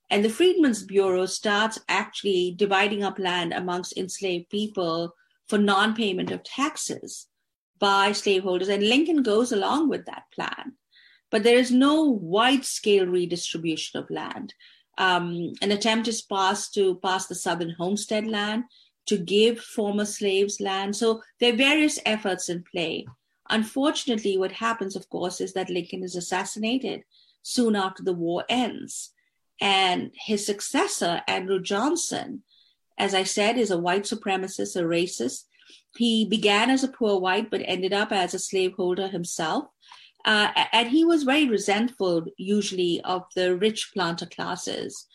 [0.10, 5.16] And the Freedmen's Bureau starts actually dividing up land amongst enslaved people
[5.48, 7.28] for non payment of taxes
[7.80, 8.68] by slaveholders.
[8.68, 10.74] And Lincoln goes along with that plan.
[11.32, 14.54] But there is no wide scale redistribution of land.
[14.98, 18.66] Um, an attempt is passed to pass the Southern Homestead Land,
[19.12, 20.95] to give former slaves land.
[20.95, 23.06] So there are various efforts in play.
[23.50, 27.04] Unfortunately, what happens, of course, is that Lincoln is assassinated
[27.41, 29.12] soon after the war ends.
[29.60, 32.43] And his successor, Andrew Johnson,
[32.97, 35.43] as I said, is a white supremacist, a racist.
[35.97, 39.65] He began as a poor white, but ended up as a slaveholder himself.
[40.24, 45.06] Uh, and he was very resentful, usually, of the rich planter classes.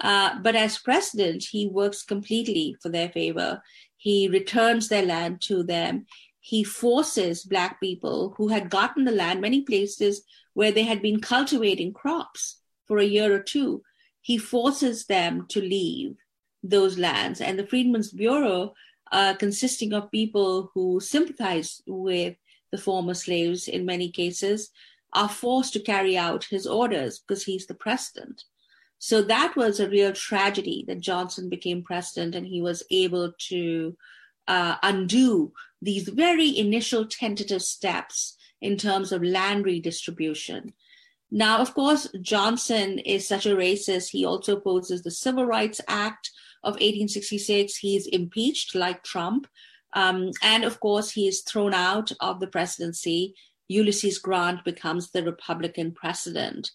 [0.00, 3.62] Uh, but as president, he works completely for their favor.
[3.96, 6.06] He returns their land to them.
[6.40, 10.22] He forces Black people who had gotten the land, many places
[10.54, 13.82] where they had been cultivating crops for a year or two,
[14.20, 16.16] he forces them to leave
[16.62, 17.40] those lands.
[17.40, 18.74] And the Freedmen's Bureau,
[19.12, 22.36] uh, consisting of people who sympathize with
[22.72, 24.70] the former slaves in many cases,
[25.12, 28.44] are forced to carry out his orders because he's the president.
[29.00, 33.96] So that was a real tragedy that Johnson became president and he was able to
[34.46, 40.74] uh, undo these very initial tentative steps in terms of land redistribution.
[41.30, 44.10] Now, of course, Johnson is such a racist.
[44.10, 46.30] He also opposes the Civil Rights Act
[46.62, 47.78] of 1866.
[47.78, 49.46] He's impeached like Trump.
[49.94, 53.34] Um, and of course, he is thrown out of the presidency.
[53.68, 56.70] Ulysses Grant becomes the Republican president.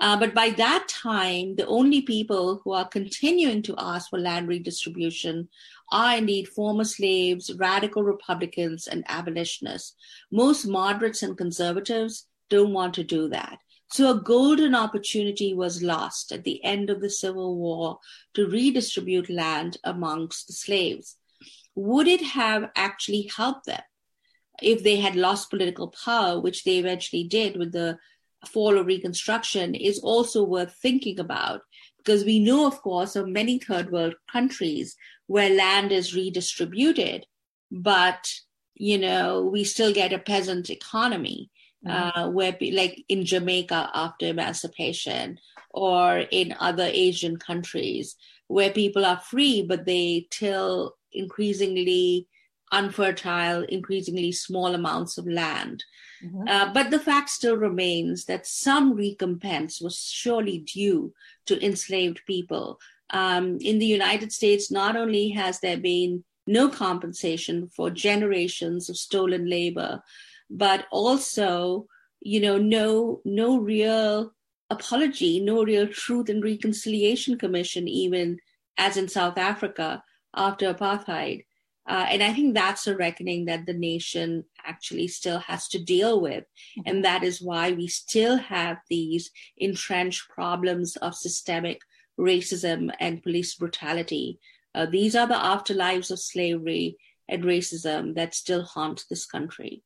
[0.00, 4.48] Uh, but by that time, the only people who are continuing to ask for land
[4.48, 5.46] redistribution
[5.92, 9.94] are indeed former slaves, radical Republicans, and abolitionists.
[10.32, 13.58] Most moderates and conservatives don't want to do that.
[13.92, 17.98] So a golden opportunity was lost at the end of the Civil War
[18.34, 21.16] to redistribute land amongst the slaves.
[21.74, 23.82] Would it have actually helped them
[24.62, 27.98] if they had lost political power, which they eventually did with the
[28.46, 31.62] fall of Reconstruction, is also worth thinking about
[31.98, 37.26] because we know, of course, of many third world countries where land is redistributed,
[37.70, 38.26] but
[38.74, 41.50] you know we still get a peasant economy
[41.86, 42.20] mm-hmm.
[42.20, 45.38] uh, where, like in Jamaica after emancipation,
[45.72, 48.16] or in other Asian countries
[48.48, 52.26] where people are free, but they till increasingly
[52.72, 55.84] unfertile, increasingly small amounts of land.
[56.24, 56.48] Mm-hmm.
[56.48, 61.12] Uh, but the fact still remains that some recompense was surely due
[61.46, 62.78] to enslaved people.
[63.10, 68.96] Um, in the United States, not only has there been no compensation for generations of
[68.96, 70.02] stolen labor,
[70.48, 71.86] but also,
[72.20, 74.32] you know, no no real
[74.68, 78.38] apology, no real truth and reconciliation commission, even
[78.78, 80.02] as in South Africa
[80.34, 81.44] after apartheid.
[81.90, 86.20] Uh, and I think that's a reckoning that the nation actually still has to deal
[86.20, 86.44] with.
[86.86, 91.80] And that is why we still have these entrenched problems of systemic
[92.16, 94.38] racism and police brutality.
[94.72, 96.96] Uh, these are the afterlives of slavery
[97.28, 99.82] and racism that still haunt this country.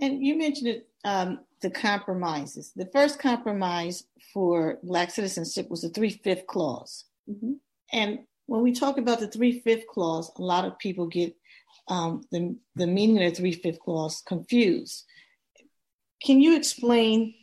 [0.00, 2.72] And you mentioned it, um, the compromises.
[2.74, 4.02] The first compromise
[4.34, 7.04] for Black citizenship was the three fifth clause.
[7.30, 7.52] Mm-hmm.
[7.92, 11.36] And when we talk about the three fifth clause, a lot of people get
[11.86, 15.04] um, the, the meaning of the three fifth clause confused.
[16.24, 17.34] Can you explain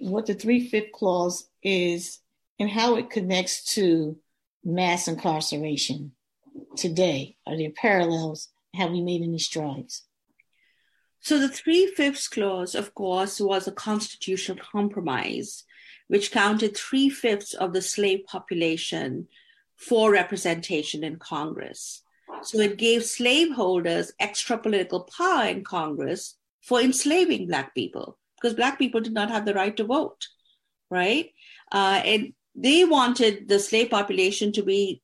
[0.00, 2.20] what the three fifth clause is
[2.58, 4.16] and how it connects to
[4.64, 6.12] mass incarceration
[6.74, 7.36] today?
[7.46, 8.48] Are there parallels?
[8.74, 10.04] Have we made any strides?
[11.20, 15.64] So, the three fifths clause, of course, was a constitutional compromise
[16.08, 19.28] which counted three fifths of the slave population
[19.80, 22.02] for representation in Congress.
[22.42, 28.78] So it gave slaveholders extra political power in Congress for enslaving Black people because Black
[28.78, 30.26] people did not have the right to vote,
[30.90, 31.30] right?
[31.72, 35.02] Uh, and they wanted the slave population to be,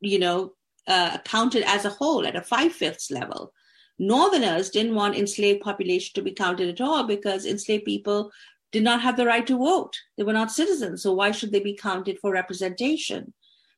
[0.00, 0.52] you know,
[0.86, 3.52] uh, counted as a whole at a five fifths level.
[3.98, 8.30] Northerners didn't want enslaved population to be counted at all because enslaved people
[8.70, 9.96] did not have the right to vote.
[10.16, 11.02] They were not citizens.
[11.02, 13.32] So why should they be counted for representation?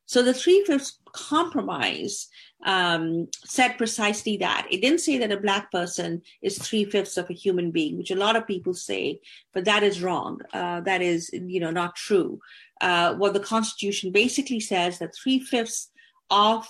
[0.09, 2.29] So the three fifths compromise
[2.65, 4.65] um, said precisely that.
[4.71, 8.09] It didn't say that a black person is three fifths of a human being, which
[8.09, 9.19] a lot of people say,
[9.53, 10.39] but that is wrong.
[10.51, 12.39] Uh, that is, you know, not true.
[12.81, 15.91] Uh, what the Constitution basically says that three fifths
[16.31, 16.67] of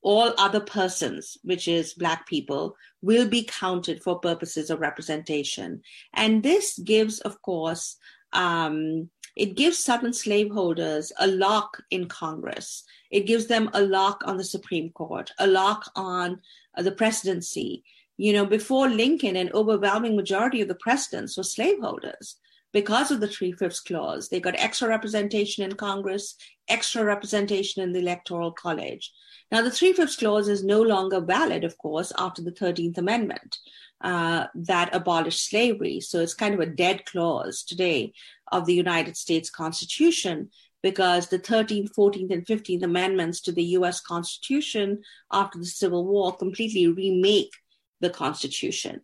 [0.00, 5.82] all other persons, which is Black people, will be counted for purposes of representation.
[6.14, 7.98] And this gives, of course,
[8.32, 12.84] um, it gives Southern slaveholders a lock in Congress.
[13.10, 16.40] It gives them a lock on the Supreme Court, a lock on
[16.76, 17.84] uh, the presidency.
[18.16, 22.36] You know, before Lincoln, an overwhelming majority of the presidents were slaveholders
[22.72, 24.28] because of the Three Fifths Clause.
[24.28, 26.36] They got extra representation in Congress,
[26.68, 29.12] extra representation in the Electoral College.
[29.50, 33.58] Now, the Three Fifths Clause is no longer valid, of course, after the 13th Amendment
[34.00, 36.00] uh, that abolished slavery.
[36.00, 38.12] So it's kind of a dead clause today
[38.50, 40.50] of the United States Constitution
[40.82, 46.34] because the 13th, 14th, and 15th Amendments to the US Constitution after the Civil War
[46.34, 47.52] completely remake
[48.00, 49.02] the Constitution.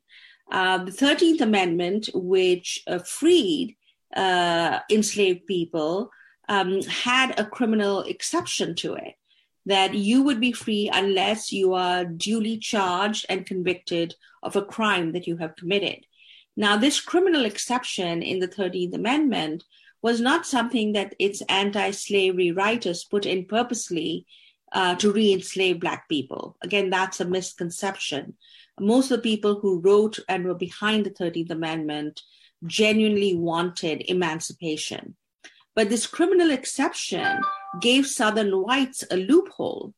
[0.50, 3.76] Uh, the 13th Amendment, which uh, freed
[4.14, 6.10] uh, enslaved people,
[6.48, 9.14] um, had a criminal exception to it
[9.66, 15.12] that you would be free unless you are duly charged and convicted of a crime
[15.12, 16.06] that you have committed.
[16.56, 19.64] Now, this criminal exception in the 13th Amendment
[20.02, 24.24] was not something that its anti slavery writers put in purposely
[24.72, 26.56] uh, to re enslave Black people.
[26.62, 28.34] Again, that's a misconception.
[28.78, 32.22] Most of the people who wrote and were behind the 13th Amendment
[32.64, 35.16] genuinely wanted emancipation.
[35.74, 37.40] But this criminal exception
[37.80, 39.94] gave Southern whites a loophole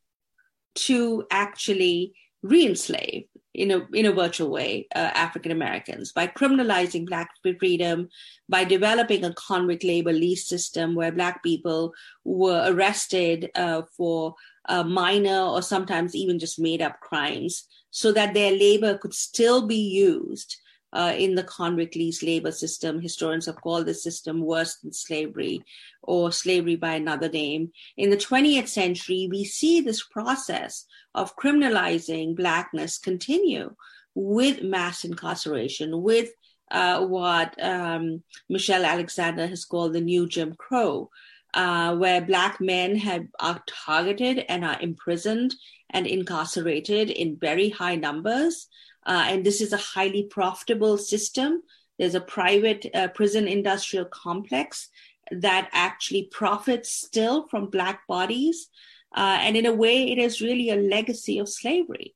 [0.75, 3.25] to actually re-enslave
[3.55, 8.09] in a in a virtual way uh, African Americans by criminalizing Black freedom,
[8.49, 11.93] by developing a convict labor lease system where Black people
[12.25, 14.35] were arrested uh, for
[14.69, 19.67] uh, minor or sometimes even just made up crimes, so that their labor could still
[19.67, 20.57] be used.
[20.93, 25.63] Uh, in the convict lease labor system, historians have called this system worse than slavery
[26.03, 27.71] or slavery by another name.
[27.99, 33.75] In the 20th century, we see this process of criminalizing blackness continue
[34.15, 36.31] with mass incarceration, with
[36.71, 41.11] uh, what um, Michelle Alexander has called the new Jim Crow,
[41.55, 45.55] uh, where black men have, are targeted and are imprisoned
[45.91, 48.69] and incarcerated in very high numbers.
[49.09, 51.63] Uh, and this is a highly profitable system.
[51.99, 54.89] There's a private uh, prison industrial complex
[55.33, 58.69] that actually profits still from black bodies
[59.15, 62.15] uh, and in a way, it is really a legacy of slavery.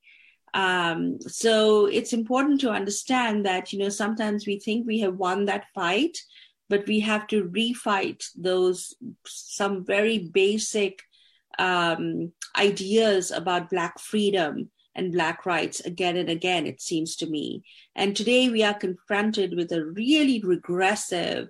[0.55, 5.47] Um, so it's important to understand that, you know, sometimes we think we have won
[5.47, 6.19] that fight,
[6.69, 8.95] but we have to refight those
[9.27, 11.03] some very basic
[11.59, 17.65] um, ideas about Black freedom and Black rights again and again, it seems to me.
[17.95, 21.49] And today we are confronted with a really regressive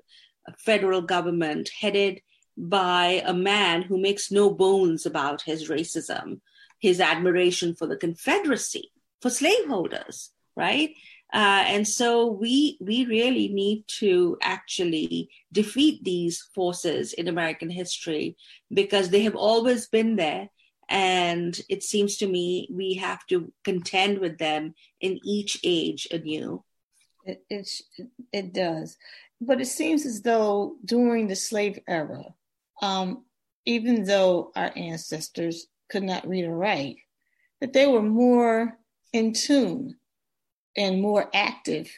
[0.59, 2.21] federal government headed
[2.57, 6.41] by a man who makes no bones about his racism,
[6.79, 8.91] his admiration for the Confederacy,
[9.21, 10.95] for slaveholders, right?
[11.33, 18.37] Uh, and so we we really need to actually defeat these forces in American history
[18.71, 20.51] because they have always been there,
[20.93, 26.63] and it seems to me we have to contend with them in each age anew.
[27.25, 27.69] It it,
[28.31, 28.99] it does,
[29.41, 32.23] but it seems as though during the slave era,
[32.83, 33.25] um,
[33.65, 36.97] even though our ancestors could not read or write,
[37.61, 38.77] that they were more
[39.15, 39.97] in tune
[40.77, 41.91] and more active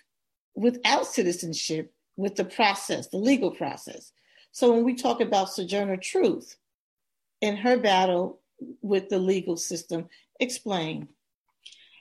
[0.55, 4.12] without citizenship with the process, the legal process.
[4.53, 6.57] So when we talk about Sojourner Truth
[7.40, 8.40] in her battle
[8.83, 10.09] with the legal system,
[10.41, 11.09] explain.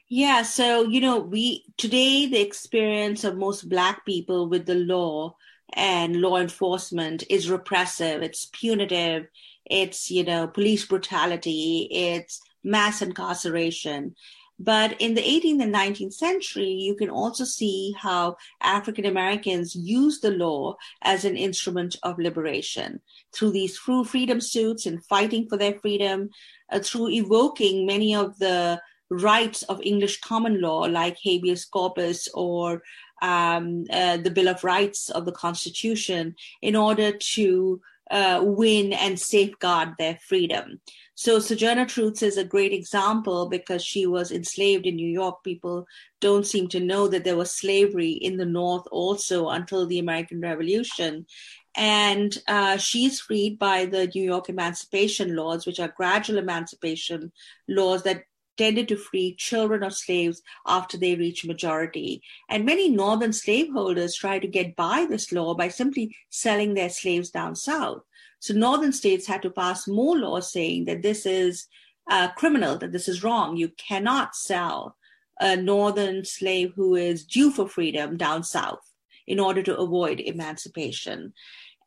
[0.10, 5.36] Yeah, so you know, we today the experience of most black people with the law
[5.74, 9.28] and law enforcement is repressive, it's punitive,
[9.66, 14.16] it's, you know, police brutality, it's mass incarceration.
[14.60, 20.20] But in the 18th and 19th century, you can also see how African Americans use
[20.20, 23.02] the law as an instrument of liberation
[23.34, 26.30] through these true freedom suits and fighting for their freedom,
[26.72, 28.80] uh, through evoking many of the
[29.10, 32.82] rights of English common law, like habeas corpus or
[33.22, 37.82] um, uh, the Bill of Rights of the Constitution in order to
[38.12, 40.80] uh, win and safeguard their freedom.
[41.16, 45.44] So Sojourner Truth is a great example because she was enslaved in New York.
[45.44, 45.86] People
[46.20, 50.42] don't seem to know that there was slavery in the North also until the American
[50.42, 51.28] Revolution.
[51.76, 57.32] And uh, she's freed by the New York emancipation laws, which are gradual emancipation
[57.68, 58.24] laws that
[58.58, 62.22] tended to free children of slaves after they reach majority.
[62.50, 67.30] And many northern slaveholders tried to get by this law by simply selling their slaves
[67.30, 68.02] down south.
[68.44, 71.68] So northern states had to pass more laws saying that this is
[72.12, 73.56] uh, criminal, that this is wrong.
[73.56, 74.98] You cannot sell
[75.40, 78.82] a northern slave who is due for freedom down south
[79.26, 81.32] in order to avoid emancipation.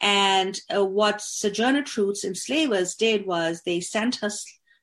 [0.01, 4.31] And uh, what Sojourner Truth's enslavers did was they sent her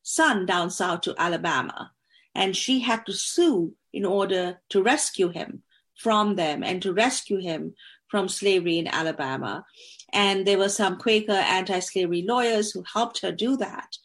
[0.04, 1.90] son down south to Alabama.
[2.36, 5.64] And she had to sue in order to rescue him
[5.96, 7.74] from them and to rescue him
[8.14, 9.66] from slavery in Alabama.
[10.12, 13.98] And there were some Quaker anti slavery lawyers who helped her do that.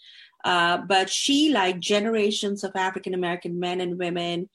[0.43, 4.49] Uh, but she, like generations of African American men and women,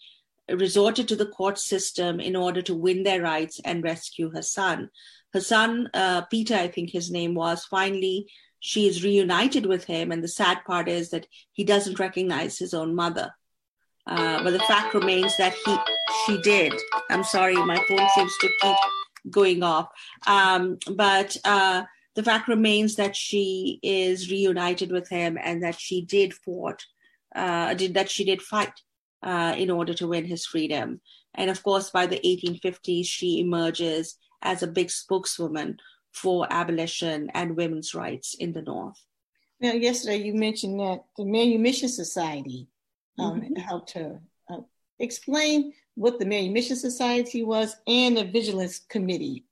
[0.49, 4.89] resorted to the court system in order to win their rights and rescue her son.
[5.33, 8.25] Her son, uh, Peter, I think his name was, finally
[8.59, 10.11] she is reunited with him.
[10.11, 13.29] And the sad part is that he doesn't recognize his own mother.
[14.07, 15.77] Uh, but the fact remains that he
[16.25, 16.73] she did.
[17.11, 18.77] I'm sorry, my phone seems to keep
[19.29, 19.89] going off.
[20.27, 21.83] Um, but uh,
[22.15, 26.85] the fact remains that she is reunited with him and that she did fought,
[27.35, 28.73] uh, did that she did fight
[29.23, 31.01] uh, in order to win his freedom.
[31.33, 35.77] And of course, by the 1850s, she emerges as a big spokeswoman
[36.11, 39.01] for abolition and women's rights in the North.
[39.59, 42.67] Now, yesterday you mentioned that the Manumission Society
[43.17, 43.55] um, mm-hmm.
[43.55, 44.19] helped her.
[44.49, 44.61] Uh,
[44.99, 49.45] explain what the Manumission Society was and the Vigilance Committee.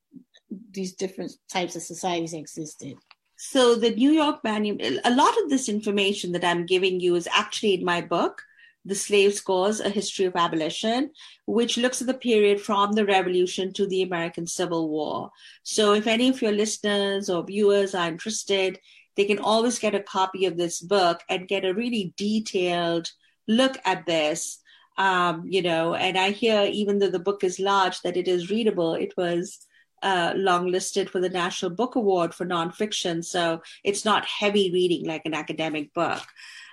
[0.71, 2.97] These different types of societies existed.
[3.37, 7.27] So the New York Manual, a lot of this information that I'm giving you is
[7.31, 8.43] actually in my book,
[8.85, 11.11] The Slave's Cause, A History of Abolition,
[11.45, 15.31] which looks at the period from the Revolution to the American Civil War.
[15.63, 18.79] So if any of your listeners or viewers are interested,
[19.15, 23.11] they can always get a copy of this book and get a really detailed
[23.47, 24.60] look at this.
[24.97, 28.51] Um, you know, and I hear even though the book is large, that it is
[28.51, 28.93] readable.
[28.93, 29.65] It was
[30.03, 35.05] uh, long listed for the National Book Award for nonfiction, so it's not heavy reading
[35.05, 36.21] like an academic book.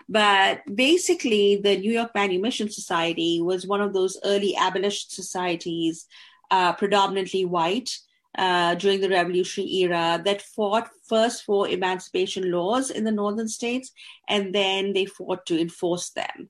[0.09, 6.07] But basically, the New York Manumission Society was one of those early abolition societies,
[6.51, 7.91] uh, predominantly white,
[8.37, 13.93] uh, during the Revolutionary era that fought first for emancipation laws in the northern states,
[14.29, 16.49] and then they fought to enforce them.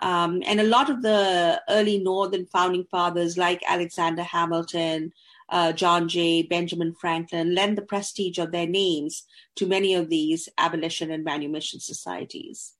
[0.00, 5.12] Um, and a lot of the early northern founding fathers, like Alexander Hamilton,
[5.48, 9.24] uh, John Jay, Benjamin Franklin, lend the prestige of their names
[9.56, 12.74] to many of these abolition and manumission societies.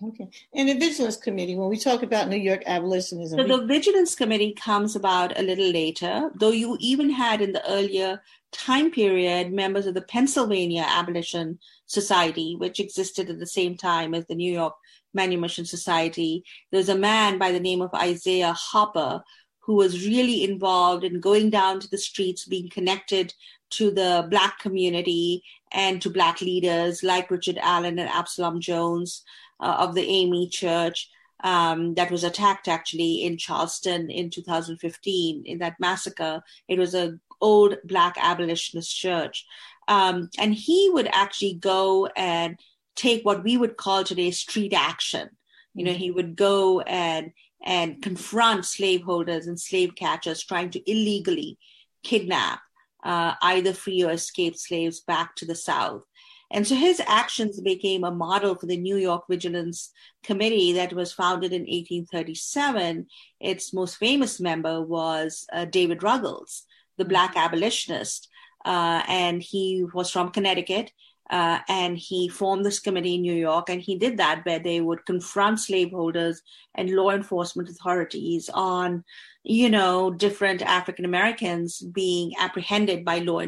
[0.00, 0.28] Okay.
[0.54, 3.38] And the Vigilance Committee, when we talk about New York abolitionism.
[3.38, 7.68] So the Vigilance Committee comes about a little later, though you even had in the
[7.68, 8.22] earlier
[8.52, 14.24] time period members of the Pennsylvania Abolition Society, which existed at the same time as
[14.26, 14.74] the New York
[15.14, 16.44] Manumission Society.
[16.70, 19.24] There's a man by the name of Isaiah Hopper
[19.58, 23.34] who was really involved in going down to the streets, being connected
[23.70, 25.42] to the Black community
[25.72, 29.24] and to Black leaders like Richard Allen and Absalom Jones
[29.60, 31.10] uh, of the AME Church.
[31.44, 36.42] Um, that was attacked actually in Charleston in 2015 in that massacre.
[36.66, 39.46] It was a old black abolitionist church,
[39.86, 42.58] um, and he would actually go and
[42.96, 45.30] take what we would call today street action.
[45.74, 47.30] You know, he would go and
[47.64, 51.56] and confront slaveholders and slave catchers trying to illegally
[52.02, 52.60] kidnap
[53.04, 56.04] uh, either free or escaped slaves back to the South.
[56.50, 59.90] And so his actions became a model for the New York Vigilance
[60.22, 63.06] Committee that was founded in 1837.
[63.40, 66.62] Its most famous member was uh, David Ruggles,
[66.96, 68.28] the Black abolitionist.
[68.64, 70.90] Uh, and he was from Connecticut.
[71.30, 74.80] Uh, and he formed this committee in New York, and he did that where they
[74.80, 76.40] would confront slaveholders
[76.74, 79.04] and law enforcement authorities on,
[79.42, 83.40] you know, different African Americans being apprehended by law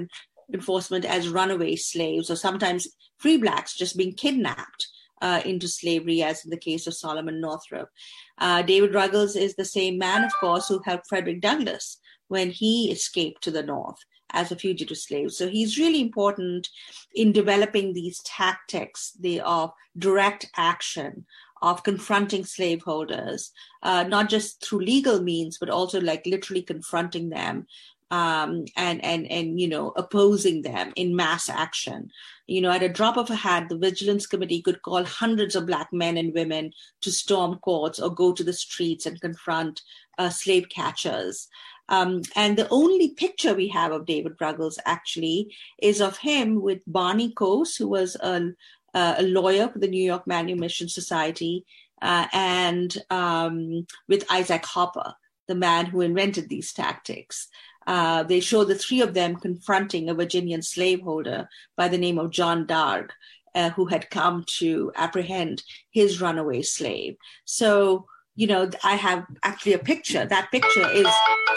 [0.53, 2.89] enforcement as runaway slaves, or sometimes
[3.19, 4.89] free blacks just being kidnapped
[5.23, 7.91] uh, into slavery, as in the case of Solomon Northup.
[8.39, 11.99] Uh, David Ruggles is the same man, of course, who helped Frederick Douglass
[12.29, 13.99] when he escaped to the North
[14.33, 15.33] as a fugitive slave.
[15.33, 16.69] So he's really important
[17.15, 21.27] in developing these tactics the, of direct action,
[21.63, 23.51] of confronting slaveholders,
[23.83, 27.67] uh, not just through legal means, but also like literally confronting them
[28.11, 32.11] um, and and and you know opposing them in mass action.
[32.47, 35.67] You know, at a drop of a hat, the Vigilance Committee could call hundreds of
[35.67, 39.83] black men and women to storm courts or go to the streets and confront
[40.19, 41.49] uh, slave catchers.
[41.89, 46.83] Um, and the only picture we have of David Ruggles actually is of him with
[46.87, 48.53] Barney Corse, who was a,
[48.95, 51.65] a lawyer for the New York Manumission Society,
[52.01, 55.15] uh, and um, with Isaac Hopper,
[55.49, 57.49] the man who invented these tactics.
[57.91, 62.31] Uh, they show the three of them confronting a Virginian slaveholder by the name of
[62.31, 63.11] John Darg,
[63.57, 67.17] uh, who had come to apprehend his runaway slave.
[67.47, 70.25] So, you know, I have actually a picture.
[70.25, 71.09] That picture is,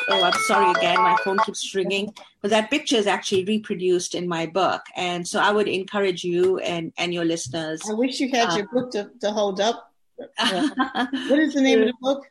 [0.09, 2.11] oh, I'm sorry again, my phone keeps ringing,
[2.41, 4.81] but that picture is actually reproduced in my book.
[4.95, 7.79] And so I would encourage you and, and your listeners.
[7.87, 9.87] I wish you had uh, your book to, to hold up.
[10.17, 12.25] what is the name of the book?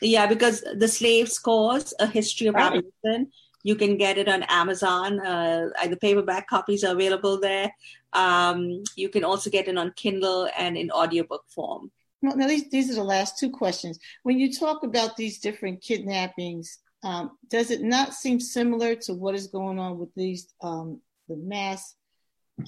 [0.00, 2.66] Yeah, because the Slave's Cause, A History of right.
[2.66, 3.32] Abolition,
[3.64, 5.20] you can get it on Amazon.
[5.20, 7.72] Uh, the paperback copies are available there.
[8.12, 11.90] Um, you can also get it on Kindle and in audiobook form.
[12.22, 13.98] Well, now, these, these are the last two questions.
[14.22, 19.34] When you talk about these different kidnappings, um, does it not seem similar to what
[19.34, 21.94] is going on with these um, the mass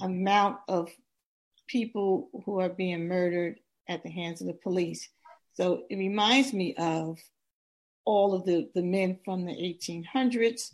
[0.01, 0.89] amount of
[1.67, 3.59] people who are being murdered
[3.89, 5.09] at the hands of the police?
[5.53, 7.19] So it reminds me of
[8.05, 10.71] all of the, the men from the 1800s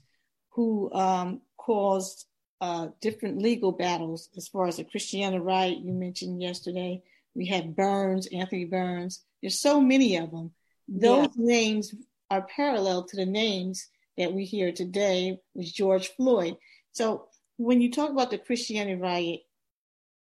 [0.50, 2.26] who um, caused
[2.62, 7.04] uh, different legal battles as far as the Christiana riot you mentioned yesterday.
[7.36, 9.24] We had Burns, Anthony Burns.
[9.42, 10.52] There's so many of them.
[10.88, 11.46] Those yeah.
[11.46, 11.94] names
[12.32, 16.58] are parallel to the names that we hear today with George Floyd.
[16.92, 19.42] So when you talk about the Christiana riot,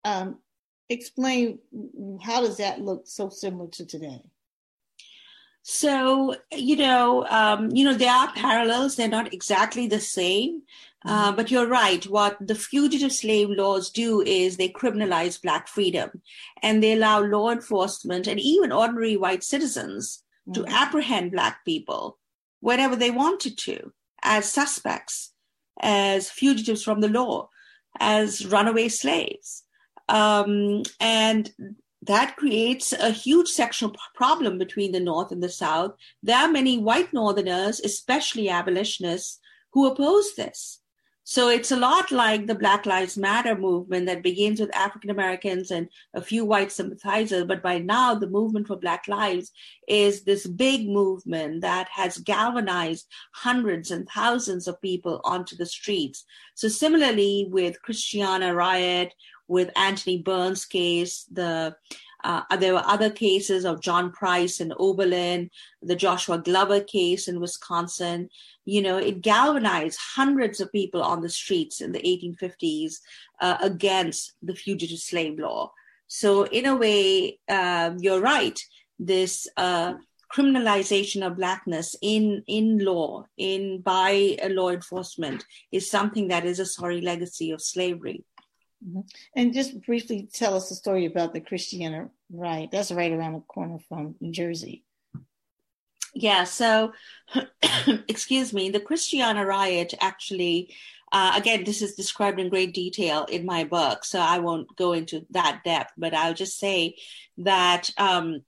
[0.03, 0.37] um,
[0.89, 1.59] explain
[2.21, 4.21] how does that look so similar to today?
[5.61, 8.95] So you know, um, you know, there are parallels.
[8.95, 10.63] They're not exactly the same,
[11.05, 11.35] uh, mm-hmm.
[11.35, 12.03] but you're right.
[12.05, 16.21] What the fugitive slave laws do is they criminalize Black freedom,
[16.61, 20.63] and they allow law enforcement and even ordinary white citizens mm-hmm.
[20.63, 22.17] to apprehend Black people
[22.61, 25.33] whenever they wanted to as suspects,
[25.81, 27.49] as fugitives from the law,
[27.99, 29.63] as runaway slaves.
[30.07, 31.49] Um, and
[32.01, 35.93] that creates a huge sectional problem between the North and the South.
[36.23, 39.39] There are many white Northerners, especially abolitionists,
[39.73, 40.79] who oppose this.
[41.31, 45.69] So it's a lot like the Black Lives Matter movement that begins with African Americans
[45.69, 47.45] and a few white sympathizers.
[47.45, 49.51] But by now, the movement for Black Lives
[49.87, 56.25] is this big movement that has galvanized hundreds and thousands of people onto the streets.
[56.55, 59.13] So similarly with Christiana Riot,
[59.49, 61.75] with Anthony Burns case, the
[62.23, 65.49] uh, there were other cases of John Price in Oberlin,
[65.81, 68.29] the Joshua Glover case in Wisconsin.
[68.65, 72.95] You know, it galvanized hundreds of people on the streets in the 1850s
[73.39, 75.71] uh, against the fugitive slave law.
[76.07, 78.59] So, in a way, um, you're right.
[78.99, 79.93] This uh,
[80.33, 86.65] criminalization of blackness in in law, in by law enforcement, is something that is a
[86.65, 88.25] sorry legacy of slavery.
[88.85, 89.01] Mm-hmm.
[89.35, 92.69] And just briefly tell us the story about the Christiana Riot.
[92.71, 94.83] That's right around the corner from New Jersey.
[96.13, 96.93] Yeah, so,
[98.07, 100.73] excuse me, the Christiana Riot actually,
[101.11, 104.93] uh, again, this is described in great detail in my book, so I won't go
[104.93, 106.95] into that depth, but I'll just say
[107.37, 108.41] that um,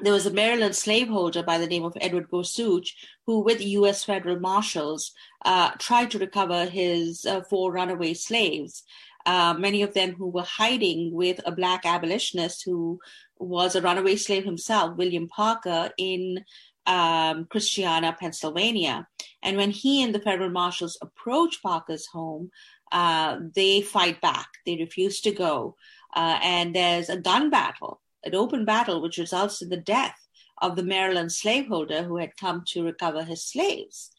[0.00, 4.02] there was a Maryland slaveholder by the name of Edward Gorsuch who, with U.S.
[4.04, 5.12] federal marshals,
[5.44, 8.82] uh, tried to recover his uh, four runaway slaves
[9.26, 13.00] uh, many of them who were hiding with a black abolitionist who
[13.38, 16.44] was a runaway slave himself, William Parker, in
[16.86, 19.06] um, Christiana, Pennsylvania.
[19.42, 22.50] And when he and the federal marshals approach Parker's home,
[22.92, 24.48] uh, they fight back.
[24.66, 25.76] They refuse to go.
[26.14, 30.16] Uh, and there's a gun battle, an open battle, which results in the death
[30.62, 34.10] of the Maryland slaveholder who had come to recover his slaves.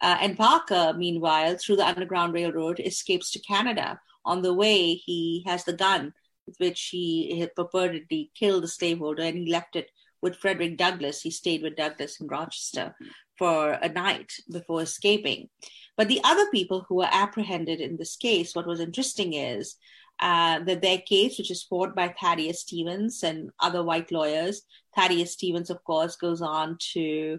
[0.00, 5.42] Uh, and Parker, meanwhile, through the Underground Railroad, escapes to Canada, on the way, he
[5.46, 6.12] has the gun
[6.46, 11.22] with which he had purportedly killed the slaveholder, and he left it with Frederick Douglass.
[11.22, 12.94] He stayed with Douglass in Rochester
[13.38, 15.48] for a night before escaping.
[15.96, 19.76] But the other people who were apprehended in this case, what was interesting is
[20.20, 24.62] uh, that their case, which is fought by Thaddeus Stevens and other white lawyers,
[24.94, 27.38] Thaddeus Stevens, of course, goes on to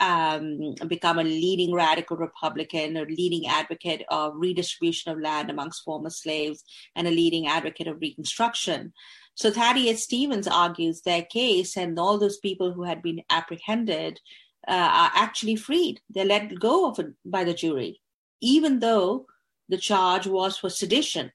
[0.00, 6.10] um, become a leading radical Republican, a leading advocate of redistribution of land amongst former
[6.10, 6.62] slaves,
[6.94, 8.92] and a leading advocate of Reconstruction.
[9.34, 14.20] So Thaddeus Stevens argues their case, and all those people who had been apprehended
[14.66, 16.00] uh, are actually freed.
[16.10, 18.00] They're let go of by the jury,
[18.40, 19.26] even though
[19.68, 21.32] the charge was for sedition,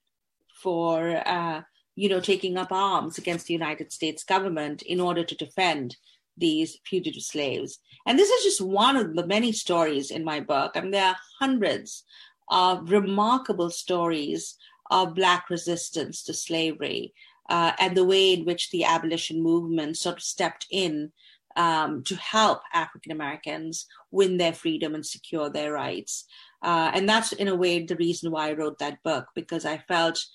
[0.54, 1.62] for uh,
[1.96, 5.98] you know taking up arms against the United States government in order to defend
[6.38, 7.80] these fugitive slaves.
[8.06, 10.74] And this is just one of the many stories in my book.
[10.76, 12.04] I mean, there are hundreds
[12.50, 14.58] of remarkable stories
[14.92, 17.14] of Black resistance to slavery
[17.50, 21.12] uh, and the way in which the abolition movement sort of stepped in
[21.56, 26.26] um, to help African Americans win their freedom and secure their rights.
[26.62, 29.78] Uh, and that's, in a way, the reason why I wrote that book, because I
[29.88, 30.26] felt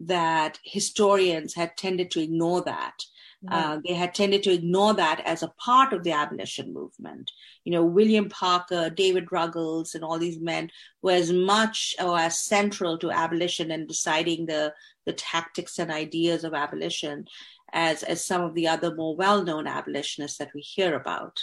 [0.00, 3.02] that historians had tended to ignore that
[3.46, 7.30] uh, they had tended to ignore that as a part of the abolition movement.
[7.64, 10.70] You know, William Parker, David Ruggles, and all these men
[11.02, 14.74] were as much or as central to abolition and deciding the,
[15.06, 17.26] the tactics and ideas of abolition
[17.72, 21.40] as, as some of the other more well known abolitionists that we hear about.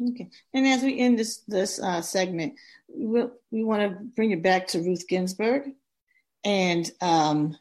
[0.00, 0.28] Okay.
[0.52, 2.54] And as we end this, this uh, segment,
[2.88, 5.70] we'll, we want to bring it back to Ruth Ginsburg
[6.44, 7.56] and um,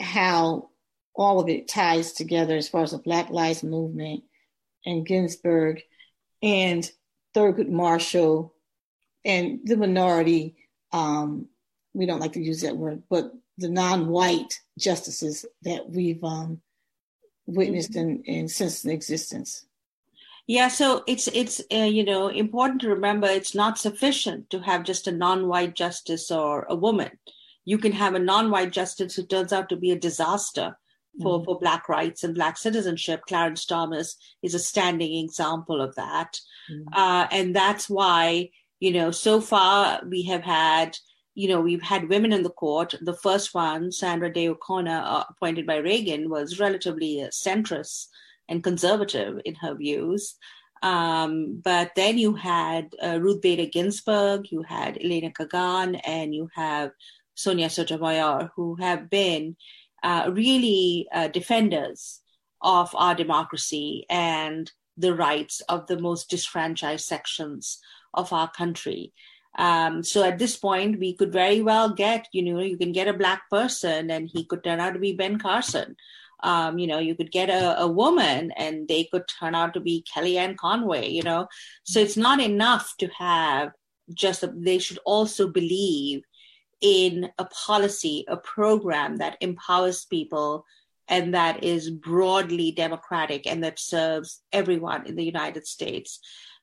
[0.00, 0.70] how
[1.18, 4.22] all of it ties together as far as the Black Lives Movement
[4.86, 5.82] and Ginsburg
[6.42, 6.88] and
[7.34, 8.54] Thurgood Marshall
[9.24, 10.56] and the minority.
[10.92, 11.48] Um,
[11.92, 16.60] we don't like to use that word, but the non-white justices that we've um,
[17.46, 19.66] witnessed in, in since existence.
[20.46, 24.84] Yeah, so it's it's uh, you know important to remember it's not sufficient to have
[24.84, 27.10] just a non-white justice or a woman.
[27.64, 30.76] You can have a non-white justice who turns out to be a disaster
[31.22, 31.44] for, mm.
[31.44, 33.22] for Black rights and Black citizenship.
[33.28, 36.40] Clarence Thomas is a standing example of that.
[36.70, 36.84] Mm.
[36.92, 38.50] Uh, and that's why,
[38.80, 40.96] you know, so far we have had,
[41.34, 42.94] you know, we've had women in the court.
[43.00, 48.06] The first one, Sandra Day O'Connor, uh, appointed by Reagan, was relatively centrist
[48.48, 50.36] and conservative in her views.
[50.82, 56.48] Um, but then you had uh, Ruth Bader Ginsburg, you had Elena Kagan, and you
[56.54, 56.92] have
[57.34, 59.56] Sonia Sotomayor, who have been
[60.02, 62.20] uh, really uh, defenders
[62.60, 67.78] of our democracy and the rights of the most disfranchised sections
[68.14, 69.12] of our country.
[69.56, 73.08] Um, so at this point, we could very well get, you know, you can get
[73.08, 75.96] a black person and he could turn out to be Ben Carson.
[76.40, 79.80] Um, you know, you could get a, a, woman and they could turn out to
[79.80, 81.48] be Kellyanne Conway, you know.
[81.82, 83.72] So it's not enough to have
[84.14, 86.22] just, a, they should also believe
[86.80, 90.64] in a policy, a program that empowers people
[91.08, 96.20] and that is broadly democratic and that serves everyone in the United States.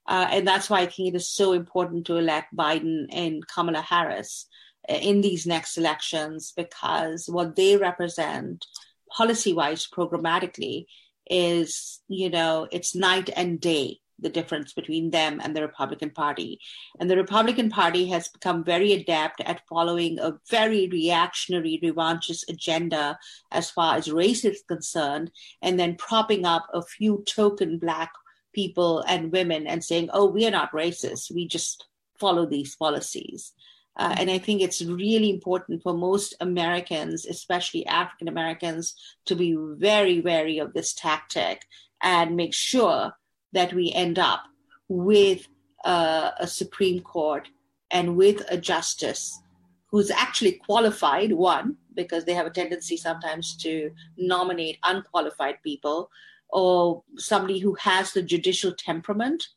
[0.07, 3.81] Uh, and that's why I think it is so important to elect Biden and Kamala
[3.81, 4.47] Harris
[4.87, 8.65] uh, in these next elections because what they represent
[9.09, 10.85] policy wise, programmatically,
[11.27, 16.59] is, you know, it's night and day the difference between them and the Republican Party.
[16.99, 23.17] And the Republican Party has become very adept at following a very reactionary, revanchist agenda
[23.51, 28.11] as far as race is concerned, and then propping up a few token Black
[28.53, 31.33] people and women and saying, oh, we are not racist.
[31.33, 31.85] We just
[32.19, 33.51] follow these policies.
[33.97, 38.93] Uh, and I think it's really important for most Americans, especially African Americans,
[39.25, 41.61] to be very wary of this tactic
[42.01, 43.13] and make sure
[43.55, 44.43] that we end up
[44.87, 45.47] with
[45.83, 47.47] uh, a Supreme Court
[47.89, 49.41] and with a justice
[49.87, 56.09] who's actually qualified, one, because they have a tendency sometimes to nominate unqualified people,
[56.49, 59.47] or somebody who has the judicial temperament.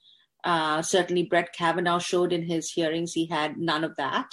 [0.44, 4.30] Uh, certainly, Brett Kavanaugh showed in his hearings he had none of that,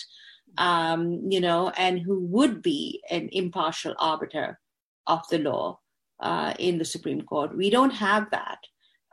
[0.58, 4.60] um, you know, and who would be an impartial arbiter
[5.08, 5.80] of the law
[6.20, 7.58] uh, in the Supreme Court.
[7.58, 8.60] We don't have that.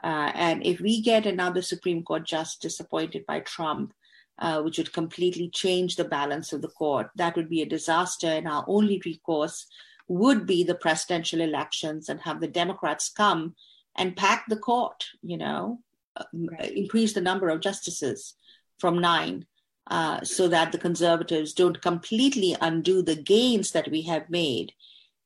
[0.03, 3.93] Uh, and if we get another Supreme Court justice appointed by Trump,
[4.39, 8.27] uh, which would completely change the balance of the court, that would be a disaster.
[8.27, 9.67] And our only recourse
[10.09, 13.55] would be the presidential elections and have the Democrats come
[13.97, 15.81] and pack the court, you know,
[16.17, 16.73] uh, right.
[16.73, 18.35] increase the number of justices
[18.79, 19.47] from nine.
[19.89, 24.73] Uh, so that the conservatives don't completely undo the gains that we have made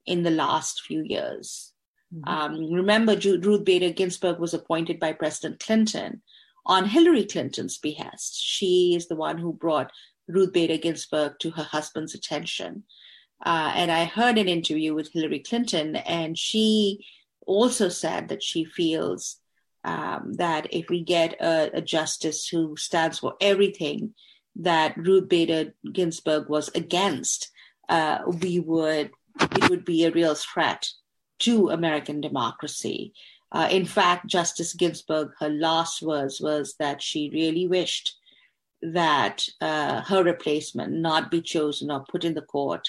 [0.07, 1.75] in the last few years.
[2.15, 2.29] Mm-hmm.
[2.29, 6.23] Um, remember, Ruth Bader Ginsburg was appointed by President Clinton
[6.65, 8.41] on Hillary Clinton's behest.
[8.43, 9.93] She is the one who brought
[10.29, 12.85] Ruth Bader Ginsburg to her husband's attention.
[13.45, 17.05] Uh, and I heard an interview with Hillary Clinton, and she
[17.47, 19.37] also said that she feels
[19.85, 24.15] um, that if we get a, a, justice who stands for everything
[24.57, 27.51] that Ruth Bader Ginsburg was against,
[27.89, 30.89] uh, we would it would be a real threat
[31.41, 33.13] to American democracy.
[33.53, 38.17] Uh, in fact, Justice Ginsburg, her last words was that she really wished
[38.83, 42.89] that uh, her replacement not be chosen or put in the court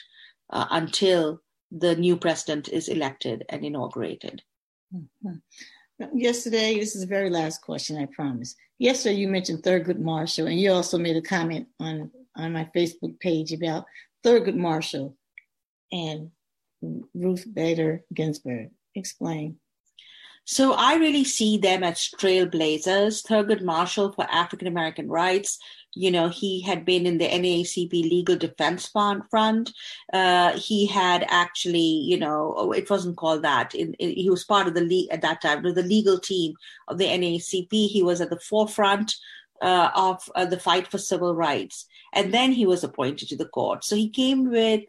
[0.49, 1.41] uh, until
[1.71, 4.41] the new president is elected and inaugurated.
[4.93, 6.17] Mm-hmm.
[6.17, 8.55] Yesterday, this is the very last question, I promise.
[8.77, 13.19] Yesterday, you mentioned Thurgood Marshall, and you also made a comment on, on my Facebook
[13.19, 13.85] page about
[14.23, 15.17] Thurgood Marshall
[15.91, 16.29] and
[16.81, 18.69] Ruth Bader Ginsburg.
[18.95, 19.57] Explain.
[20.49, 23.21] So I really see them as trailblazers.
[23.27, 25.59] Thurgood Marshall for African American rights.
[25.93, 29.73] You know, he had been in the NAACP Legal Defense Fund.
[30.13, 33.75] Uh, he had actually, you know, oh, it wasn't called that.
[33.75, 36.53] In, in, he was part of the league at that time, the legal team
[36.87, 37.67] of the NAACP.
[37.69, 39.15] He was at the forefront
[39.61, 41.87] uh, of uh, the fight for civil rights.
[42.13, 43.83] And then he was appointed to the court.
[43.83, 44.83] So he came with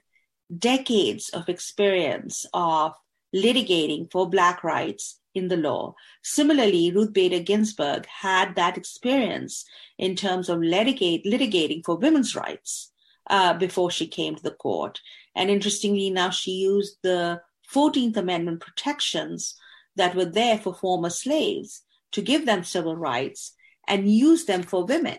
[0.57, 2.94] decades of experience of
[3.34, 5.94] litigating for Black rights in the law.
[6.22, 9.64] Similarly, Ruth Bader Ginsburg had that experience
[9.99, 12.90] in terms of litigate, litigating for women's rights
[13.28, 15.01] uh, before she came to the court.
[15.34, 17.42] And interestingly enough, she used the
[17.72, 19.55] 14th Amendment protections
[19.96, 21.82] that were there for former slaves
[22.12, 23.53] to give them civil rights
[23.86, 25.18] and use them for women.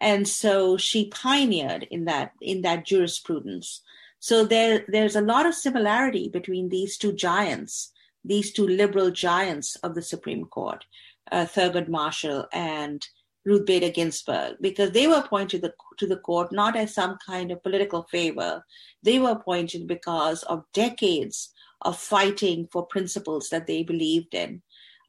[0.00, 3.82] And so she pioneered in that in that jurisprudence.
[4.20, 7.92] So there, there's a lot of similarity between these two giants,
[8.24, 10.84] these two liberal giants of the Supreme Court,
[11.30, 13.06] uh, Thurgood Marshall and
[13.44, 17.50] Ruth Bader Ginsburg, because they were appointed the, to the court not as some kind
[17.50, 18.64] of political favor.
[19.02, 21.52] They were appointed because of decades
[21.82, 24.62] of fighting for principles that they believed in.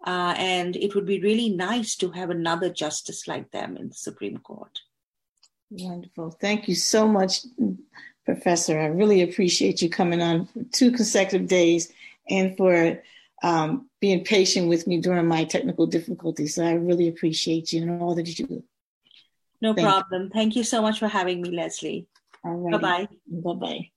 [0.06, 3.96] Uh, and it would be really nice to have another justice like them in the
[3.96, 4.80] Supreme Court.
[5.70, 6.32] Wonderful.
[6.32, 7.42] Thank you so much,
[8.34, 8.80] Professor.
[8.80, 11.92] I really appreciate you coming on for two consecutive days
[12.30, 13.02] and for
[13.42, 16.56] um, being patient with me during my technical difficulties.
[16.56, 18.64] So I really appreciate you and all that you do.
[19.62, 20.24] No Thank problem.
[20.24, 20.30] You.
[20.30, 22.08] Thank you so much for having me, Leslie.
[22.44, 23.08] Bye bye.
[23.28, 23.90] Bye bye.